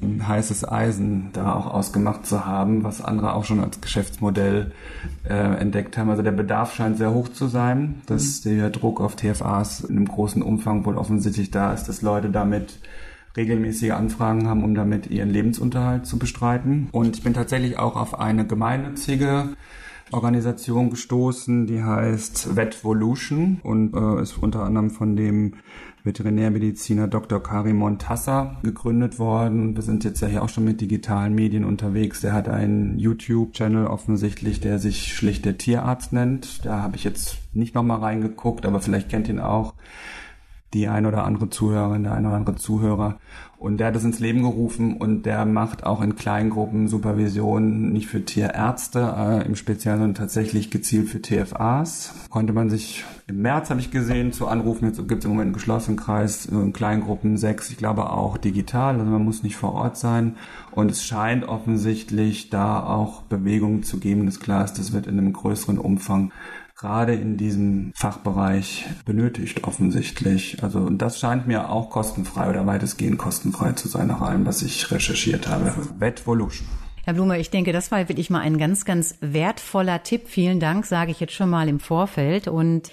heißes 0.04 0.68
Eisen 0.68 1.30
da 1.34 1.54
auch 1.54 1.68
ausgemacht 1.72 2.26
zu 2.26 2.46
haben, 2.46 2.84
was 2.84 3.02
andere 3.02 3.34
auch 3.34 3.46
schon 3.46 3.60
als 3.60 3.82
Geschäftsmodell 3.82 4.72
äh, 5.30 5.34
entdeckt 5.34 5.98
haben. 5.98 6.10
Also 6.10 6.24
der 6.24 6.32
Bedarf 6.32 6.74
scheint 6.74 6.98
sehr 6.98 7.14
hoch 7.14 7.30
zu 7.30 7.48
sein, 7.48 8.02
dass 8.08 8.44
mhm. 8.44 8.50
der 8.50 8.70
Druck 8.72 9.00
auf 9.00 9.16
TFAs 9.16 9.82
in 9.82 9.98
einem 9.98 10.08
großen 10.08 10.42
Umfang 10.42 10.86
wohl 10.86 10.98
offensichtlich 10.98 11.52
da 11.52 11.74
ist, 11.74 11.84
dass 11.86 12.02
Leute 12.02 12.30
damit 12.30 12.80
regelmäßige 13.38 13.92
Anfragen 13.92 14.48
haben, 14.48 14.64
um 14.64 14.76
damit 14.76 15.08
ihren 15.08 15.30
Lebensunterhalt 15.30 16.06
zu 16.06 16.20
bestreiten. 16.20 16.90
Und 16.92 17.18
ich 17.18 17.24
bin 17.24 17.34
tatsächlich 17.34 17.80
auch 17.80 17.96
auf 17.96 18.20
eine 18.20 18.46
gemeinnützige 18.46 19.50
Organisation 20.12 20.90
gestoßen, 20.90 21.68
die 21.68 21.84
heißt 21.84 22.56
Vetvolution 22.56 23.62
und 23.64 23.96
äh, 23.96 24.22
ist 24.22 24.38
unter 24.38 24.64
anderem 24.64 24.90
von 24.90 25.16
dem 25.16 25.54
Veterinärmediziner 26.04 27.08
Dr. 27.08 27.42
Karim 27.42 27.78
Montassa 27.78 28.58
gegründet 28.64 29.20
worden. 29.20 29.76
Wir 29.76 29.84
sind 29.84 30.04
jetzt 30.04 30.22
ja 30.22 30.28
hier 30.28 30.44
auch 30.44 30.50
schon 30.50 30.64
mit 30.64 30.82
digitalen 30.82 31.36
Medien 31.36 31.64
unterwegs. 31.64 32.22
Der 32.22 32.34
hat 32.34 32.50
einen 32.50 32.98
YouTube-Channel 32.98 33.86
offensichtlich, 33.86 34.60
der 34.60 34.80
sich 34.80 35.14
schlicht 35.14 35.46
der 35.46 35.58
Tierarzt 35.58 36.12
nennt. 36.12 36.66
Da 36.66 36.82
habe 36.82 36.96
ich 36.96 37.04
jetzt 37.04 37.38
nicht 37.54 37.76
nochmal 37.76 38.00
reingeguckt, 38.00 38.66
aber 38.66 38.82
vielleicht 38.82 39.10
kennt 39.10 39.30
ihn 39.30 39.40
auch 39.40 39.76
die 40.74 40.88
ein 40.88 41.06
oder 41.06 41.26
andere 41.26 41.50
Zuhörerin, 41.50 42.04
der 42.04 42.14
ein 42.14 42.26
oder 42.26 42.36
andere 42.36 42.56
Zuhörer. 42.56 43.20
Und 43.62 43.78
der 43.78 43.88
hat 43.88 43.96
es 43.96 44.04
ins 44.04 44.20
Leben 44.20 44.42
gerufen 44.42 44.98
und 44.98 45.28
der 45.28 45.46
macht 45.46 45.86
auch 45.86 46.02
in 46.02 46.16
Kleingruppen 46.16 46.88
Supervision 46.88 47.92
nicht 47.92 48.08
für 48.08 48.26
Tierärzte 48.26 49.14
äh, 49.16 49.46
im 49.46 49.56
Speziellen, 49.56 50.00
sondern 50.00 50.16
tatsächlich 50.16 50.72
gezielt 50.72 51.10
für 51.10 51.22
TFAs. 51.22 52.12
Konnte 52.32 52.54
man 52.54 52.72
sich 52.72 53.06
im 53.28 53.44
März, 53.44 53.70
habe 53.70 53.80
ich 53.80 53.92
gesehen, 53.92 54.34
zu 54.34 54.48
anrufen. 54.48 54.86
Jetzt 54.86 54.98
gibt 55.08 55.20
es 55.20 55.26
im 55.26 55.32
Moment 55.32 55.50
einen 55.50 55.54
geschlossenen 55.54 55.96
Kreis, 55.96 56.48
in 56.48 56.74
Kleingruppen 56.74 57.38
sechs, 57.38 57.70
ich 57.70 57.78
glaube 57.78 58.10
auch 58.10 58.38
digital, 58.38 59.00
also 59.00 59.12
man 59.12 59.24
muss 59.24 59.44
nicht 59.44 59.58
vor 59.58 59.74
Ort 59.74 59.96
sein. 59.96 60.38
Und 60.72 60.90
es 60.90 61.04
scheint 61.04 61.48
offensichtlich 61.48 62.50
da 62.50 62.84
auch 62.84 63.22
Bewegungen 63.24 63.84
zu 63.84 64.00
geben. 64.00 64.26
Das 64.26 64.40
klar 64.40 64.62
das 64.62 64.92
wird 64.92 65.06
in 65.06 65.20
einem 65.20 65.34
größeren 65.34 65.78
Umfang 65.78 66.32
gerade 66.82 67.14
in 67.14 67.38
diesem 67.38 67.92
Fachbereich 67.96 68.86
benötigt 69.06 69.64
offensichtlich. 69.66 70.64
Also 70.64 70.80
und 70.80 70.98
das 70.98 71.20
scheint 71.20 71.46
mir 71.46 71.70
auch 71.70 71.92
kostenfrei 71.92 72.50
oder 72.50 72.66
weitestgehend 72.66 73.20
kostenfrei 73.20 73.74
zu 73.74 73.88
sein, 73.88 74.08
nach 74.08 74.22
allem, 74.22 74.48
was 74.48 74.64
ich 74.64 74.90
recherchiert 74.90 75.48
habe. 75.48 75.74
Vetvolution. 76.00 76.68
Herr 77.04 77.14
Blume, 77.14 77.40
ich 77.40 77.52
denke, 77.52 77.72
das 77.72 77.92
war 77.92 78.10
wirklich 78.10 78.32
mal 78.32 78.40
ein 78.40 78.58
ganz, 78.58 78.84
ganz 78.84 79.16
wertvoller 79.22 80.02
Tipp. 80.02 80.24
Vielen 80.26 80.60
Dank, 80.60 80.86
sage 80.86 81.12
ich 81.12 81.20
jetzt 81.20 81.34
schon 81.34 81.50
mal 81.52 81.70
im 81.70 81.80
Vorfeld. 81.80 82.48
Und 82.48 82.92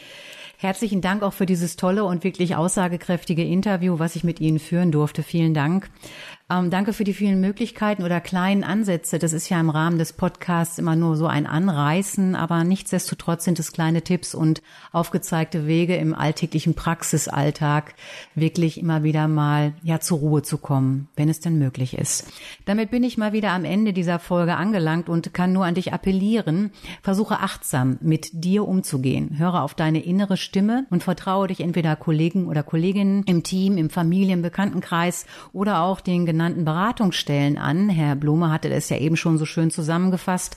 herzlichen 0.59 1.01
Dank 1.01 1.23
auch 1.23 1.33
für 1.33 1.47
dieses 1.47 1.77
tolle 1.77 2.05
und 2.05 2.25
wirklich 2.25 2.57
aussagekräftige 2.57 3.45
Interview, 3.45 3.99
was 3.99 4.17
ich 4.17 4.25
mit 4.25 4.39
Ihnen 4.41 4.59
führen 4.59 4.93
durfte. 4.93 5.23
Vielen 5.23 5.55
Dank. 5.55 5.89
Ähm, 6.51 6.71
danke 6.71 6.95
für 6.95 7.05
die 7.05 7.13
vielen 7.13 7.43
Möglichkeiten 7.43 8.03
oder 8.03 8.23
kleinen 8.23 8.65
Ansätze. 8.65 9.19
Das 9.19 9.35
ist 9.35 9.51
ja 9.51 9.61
im 9.61 9.69
Rahmen 9.69 9.99
des 9.99 10.15
Podcasts 10.15 10.79
immer 10.79 10.97
nur 10.97 11.15
so 11.15 11.27
ein 11.27 11.47
Anreißen, 11.47 12.35
aber 12.35 12.65
nichtsdestotrotz 12.65 13.45
sind 13.45 13.59
es 13.59 13.71
kleine 13.71 14.01
Tipps 14.01 14.35
und 14.35 14.63
aufgezeigte 14.91 15.67
Wege 15.67 15.97
im 15.97 16.15
alltäglichen 16.15 16.73
Praxisalltag, 16.73 17.93
wirklich 18.35 18.81
immer 18.81 19.03
wieder 19.03 19.29
mal 19.29 19.75
ja 19.83 20.01
zur 20.01 20.21
Ruhe 20.21 20.43
zu 20.43 20.57
kommen, 20.57 21.09
wenn 21.17 21.29
es 21.29 21.41
denn 21.41 21.59
möglich 21.59 21.99
ist. 21.99 22.27
Damit 22.65 22.91
bin 22.91 23.03
ich 23.05 23.19
mal 23.19 23.35
wieder 23.35 23.51
am 23.51 23.67
Ende 23.67 23.93
dieser 23.93 24.19
Folge 24.19 24.57
angelangt 24.57 25.11
und 25.11 25.35
kann 25.35 25.53
nur 25.53 25.67
an 25.67 25.75
dich 25.75 25.93
appellieren. 25.93 26.71
Versuche 27.03 27.41
achtsam 27.41 27.99
mit 28.01 28.31
dir 28.33 28.67
umzugehen. 28.67 29.39
Höre 29.39 29.63
auf 29.63 29.75
deine 29.75 30.03
innere 30.03 30.39
Stimme 30.39 30.87
und 30.89 31.03
vertraue 31.03 31.49
dich 31.49 31.61
entweder 31.61 31.95
Kollegen 31.95 32.47
oder 32.49 32.63
Kolleginnen 32.63 33.23
im 33.25 33.43
Team, 33.43 33.77
im 33.77 33.91
Familien-, 33.91 34.41
Bekanntenkreis 34.41 35.27
oder 35.53 35.83
auch 35.83 36.01
den 36.01 36.25
genannten 36.39 36.65
Beratungsstellen 36.65 37.59
an. 37.59 37.89
Herr 37.89 38.15
Blume 38.15 38.53
hatte 38.53 38.71
das 38.71 38.89
ja 38.91 38.97
eben 38.97 39.17
schon 39.17 39.39
so 39.39 39.45
schön 39.45 39.73
zusammengefasst 39.73 40.57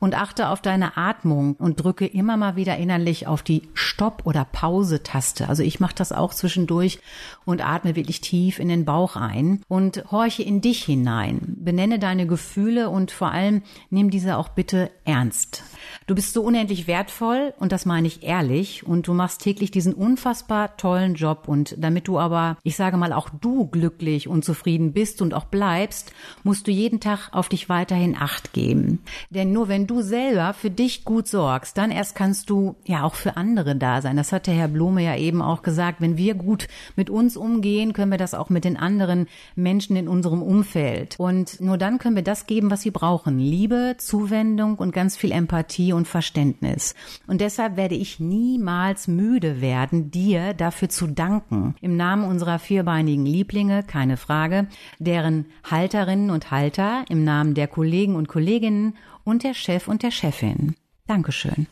und 0.00 0.14
achte 0.14 0.48
auf 0.48 0.62
deine 0.62 0.96
Atmung 0.96 1.54
und 1.54 1.82
drücke 1.82 2.06
immer 2.06 2.36
mal 2.36 2.56
wieder 2.56 2.76
innerlich 2.76 3.26
auf 3.26 3.42
die 3.42 3.62
Stopp- 3.74 4.22
oder 4.24 4.44
Pause-Taste. 4.44 5.48
Also 5.48 5.62
ich 5.62 5.80
mache 5.80 5.94
das 5.94 6.12
auch 6.12 6.34
zwischendurch 6.34 7.00
und 7.44 7.64
atme 7.64 7.96
wirklich 7.96 8.20
tief 8.20 8.58
in 8.58 8.68
den 8.68 8.84
Bauch 8.84 9.16
ein 9.16 9.62
und 9.68 10.04
horche 10.10 10.42
in 10.42 10.60
dich 10.60 10.84
hinein. 10.84 11.56
Benenne 11.58 11.98
deine 11.98 12.26
Gefühle 12.26 12.90
und 12.90 13.10
vor 13.10 13.32
allem 13.32 13.62
nimm 13.90 14.10
diese 14.10 14.36
auch 14.36 14.48
bitte 14.48 14.90
ernst. 15.04 15.62
Du 16.06 16.14
bist 16.14 16.32
so 16.32 16.42
unendlich 16.42 16.86
wertvoll 16.86 17.54
und 17.58 17.72
das 17.72 17.86
meine 17.86 18.06
ich 18.06 18.22
ehrlich 18.22 18.86
und 18.86 19.06
du 19.06 19.14
machst 19.14 19.42
täglich 19.42 19.70
diesen 19.70 19.94
unfassbar 19.94 20.76
tollen 20.76 21.14
Job 21.14 21.44
und 21.48 21.74
damit 21.78 22.08
du 22.08 22.18
aber, 22.18 22.56
ich 22.62 22.76
sage 22.76 22.96
mal, 22.96 23.12
auch 23.12 23.28
du 23.30 23.66
glücklich 23.66 24.28
und 24.28 24.44
zufrieden 24.44 24.92
bist 24.92 25.22
und 25.22 25.34
auch 25.34 25.46
bleibst, 25.46 26.12
musst 26.44 26.66
du 26.66 26.70
jeden 26.70 27.00
Tag 27.00 27.30
auf 27.32 27.48
dich 27.48 27.68
weiterhin 27.68 28.16
Acht 28.18 28.52
geben. 28.52 29.00
Denn 29.30 29.52
nur 29.52 29.68
wenn 29.68 29.86
du 29.90 30.02
selber 30.02 30.52
für 30.54 30.70
dich 30.70 31.04
gut 31.04 31.28
sorgst, 31.28 31.76
dann 31.78 31.90
erst 31.90 32.14
kannst 32.14 32.50
du 32.50 32.76
ja 32.84 33.02
auch 33.02 33.14
für 33.14 33.36
andere 33.36 33.76
da 33.76 34.02
sein. 34.02 34.16
Das 34.16 34.32
hat 34.32 34.46
der 34.46 34.54
Herr 34.54 34.68
Blome 34.68 35.02
ja 35.02 35.16
eben 35.16 35.42
auch 35.42 35.62
gesagt. 35.62 36.00
Wenn 36.00 36.16
wir 36.16 36.34
gut 36.34 36.68
mit 36.96 37.10
uns 37.10 37.36
umgehen, 37.36 37.92
können 37.92 38.10
wir 38.10 38.18
das 38.18 38.34
auch 38.34 38.50
mit 38.50 38.64
den 38.64 38.76
anderen 38.76 39.26
Menschen 39.56 39.96
in 39.96 40.08
unserem 40.08 40.42
Umfeld. 40.42 41.16
Und 41.18 41.60
nur 41.60 41.78
dann 41.78 41.98
können 41.98 42.16
wir 42.16 42.22
das 42.22 42.46
geben, 42.46 42.70
was 42.70 42.82
sie 42.82 42.90
brauchen. 42.90 43.38
Liebe, 43.38 43.96
Zuwendung 43.98 44.76
und 44.76 44.92
ganz 44.92 45.16
viel 45.16 45.32
Empathie 45.32 45.92
und 45.92 46.06
Verständnis. 46.06 46.94
Und 47.26 47.40
deshalb 47.40 47.76
werde 47.76 47.94
ich 47.94 48.20
niemals 48.20 49.08
müde 49.08 49.60
werden, 49.60 50.10
dir 50.10 50.54
dafür 50.54 50.88
zu 50.88 51.06
danken. 51.06 51.74
Im 51.80 51.96
Namen 51.96 52.24
unserer 52.24 52.58
vierbeinigen 52.58 53.26
Lieblinge, 53.26 53.82
keine 53.82 54.16
Frage, 54.16 54.68
deren 54.98 55.46
Halterinnen 55.68 56.30
und 56.30 56.50
Halter, 56.50 57.04
im 57.08 57.24
Namen 57.24 57.54
der 57.54 57.68
Kollegen 57.68 58.16
und 58.16 58.28
Kolleginnen 58.28 58.94
und 59.28 59.44
der 59.44 59.52
Chef 59.52 59.88
und 59.88 60.02
der 60.02 60.10
Chefin. 60.10 60.74
Dankeschön. 61.08 61.66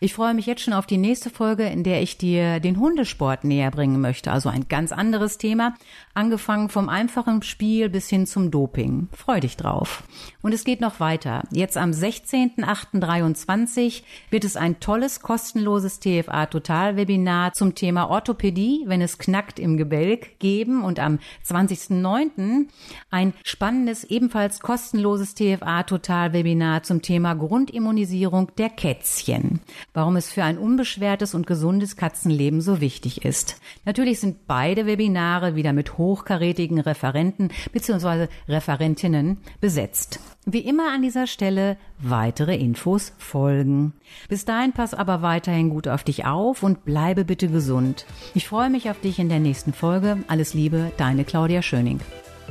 Ich 0.00 0.12
freue 0.12 0.34
mich 0.34 0.44
jetzt 0.44 0.60
schon 0.60 0.74
auf 0.74 0.84
die 0.84 0.98
nächste 0.98 1.30
Folge, 1.30 1.64
in 1.64 1.82
der 1.82 2.02
ich 2.02 2.18
dir 2.18 2.60
den 2.60 2.78
Hundesport 2.78 3.42
näher 3.42 3.70
bringen 3.70 4.02
möchte. 4.02 4.30
Also 4.30 4.50
ein 4.50 4.68
ganz 4.68 4.92
anderes 4.92 5.38
Thema, 5.38 5.76
angefangen 6.12 6.68
vom 6.68 6.90
einfachen 6.90 7.40
Spiel 7.40 7.88
bis 7.88 8.10
hin 8.10 8.26
zum 8.26 8.50
Doping. 8.50 9.08
Freu 9.16 9.40
dich 9.40 9.56
drauf. 9.56 10.02
Und 10.42 10.52
es 10.52 10.64
geht 10.64 10.82
noch 10.82 11.00
weiter. 11.00 11.44
Jetzt 11.50 11.78
am 11.78 11.92
16.08.23 11.92 14.02
wird 14.28 14.44
es 14.44 14.58
ein 14.58 14.78
tolles, 14.78 15.22
kostenloses 15.22 15.98
TFA 15.98 16.44
Total 16.44 16.94
Webinar 16.94 17.54
zum 17.54 17.74
Thema 17.74 18.10
Orthopädie, 18.10 18.82
wenn 18.84 19.00
es 19.00 19.16
knackt 19.16 19.58
im 19.58 19.78
Gebälk, 19.78 20.38
geben 20.38 20.84
und 20.84 21.00
am 21.00 21.18
20.09. 21.48 22.66
ein 23.10 23.32
spannendes, 23.42 24.04
ebenfalls 24.04 24.60
kostenloses 24.60 25.34
TFA 25.34 25.84
Total 25.84 26.34
Webinar 26.34 26.82
zum 26.82 27.00
Thema 27.00 27.32
Grundimmunisierung 27.32 28.54
der 28.58 28.81
Kätzchen. 28.82 29.60
Warum 29.94 30.16
es 30.16 30.32
für 30.32 30.42
ein 30.42 30.58
unbeschwertes 30.58 31.36
und 31.36 31.46
gesundes 31.46 31.94
Katzenleben 31.94 32.60
so 32.60 32.80
wichtig 32.80 33.24
ist. 33.24 33.60
Natürlich 33.84 34.18
sind 34.18 34.48
beide 34.48 34.86
Webinare 34.86 35.54
wieder 35.54 35.72
mit 35.72 35.98
hochkarätigen 35.98 36.80
Referenten 36.80 37.52
bzw. 37.70 38.26
Referentinnen 38.48 39.38
besetzt. 39.60 40.18
Wie 40.46 40.58
immer 40.58 40.92
an 40.92 41.00
dieser 41.00 41.28
Stelle 41.28 41.76
weitere 42.00 42.56
Infos 42.56 43.12
folgen. 43.18 43.92
Bis 44.28 44.44
dahin 44.46 44.72
pass 44.72 44.94
aber 44.94 45.22
weiterhin 45.22 45.70
gut 45.70 45.86
auf 45.86 46.02
dich 46.02 46.24
auf 46.24 46.64
und 46.64 46.84
bleibe 46.84 47.24
bitte 47.24 47.46
gesund. 47.46 48.04
Ich 48.34 48.48
freue 48.48 48.68
mich 48.68 48.90
auf 48.90 48.98
dich 48.98 49.20
in 49.20 49.28
der 49.28 49.38
nächsten 49.38 49.72
Folge. 49.72 50.18
Alles 50.26 50.54
Liebe, 50.54 50.90
deine 50.96 51.22
Claudia 51.22 51.62
Schöning. 51.62 52.00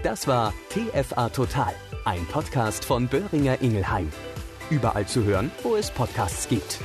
Das 0.01 0.27
war 0.27 0.53
TFA 0.69 1.27
Total, 1.27 1.73
ein 2.05 2.25
Podcast 2.27 2.85
von 2.85 3.09
Böhringer 3.09 3.61
Ingelheim. 3.61 4.07
Überall 4.71 5.05
zu 5.05 5.23
hören, 5.25 5.51
wo 5.63 5.75
es 5.75 5.91
Podcasts 5.91 6.47
gibt. 6.47 6.79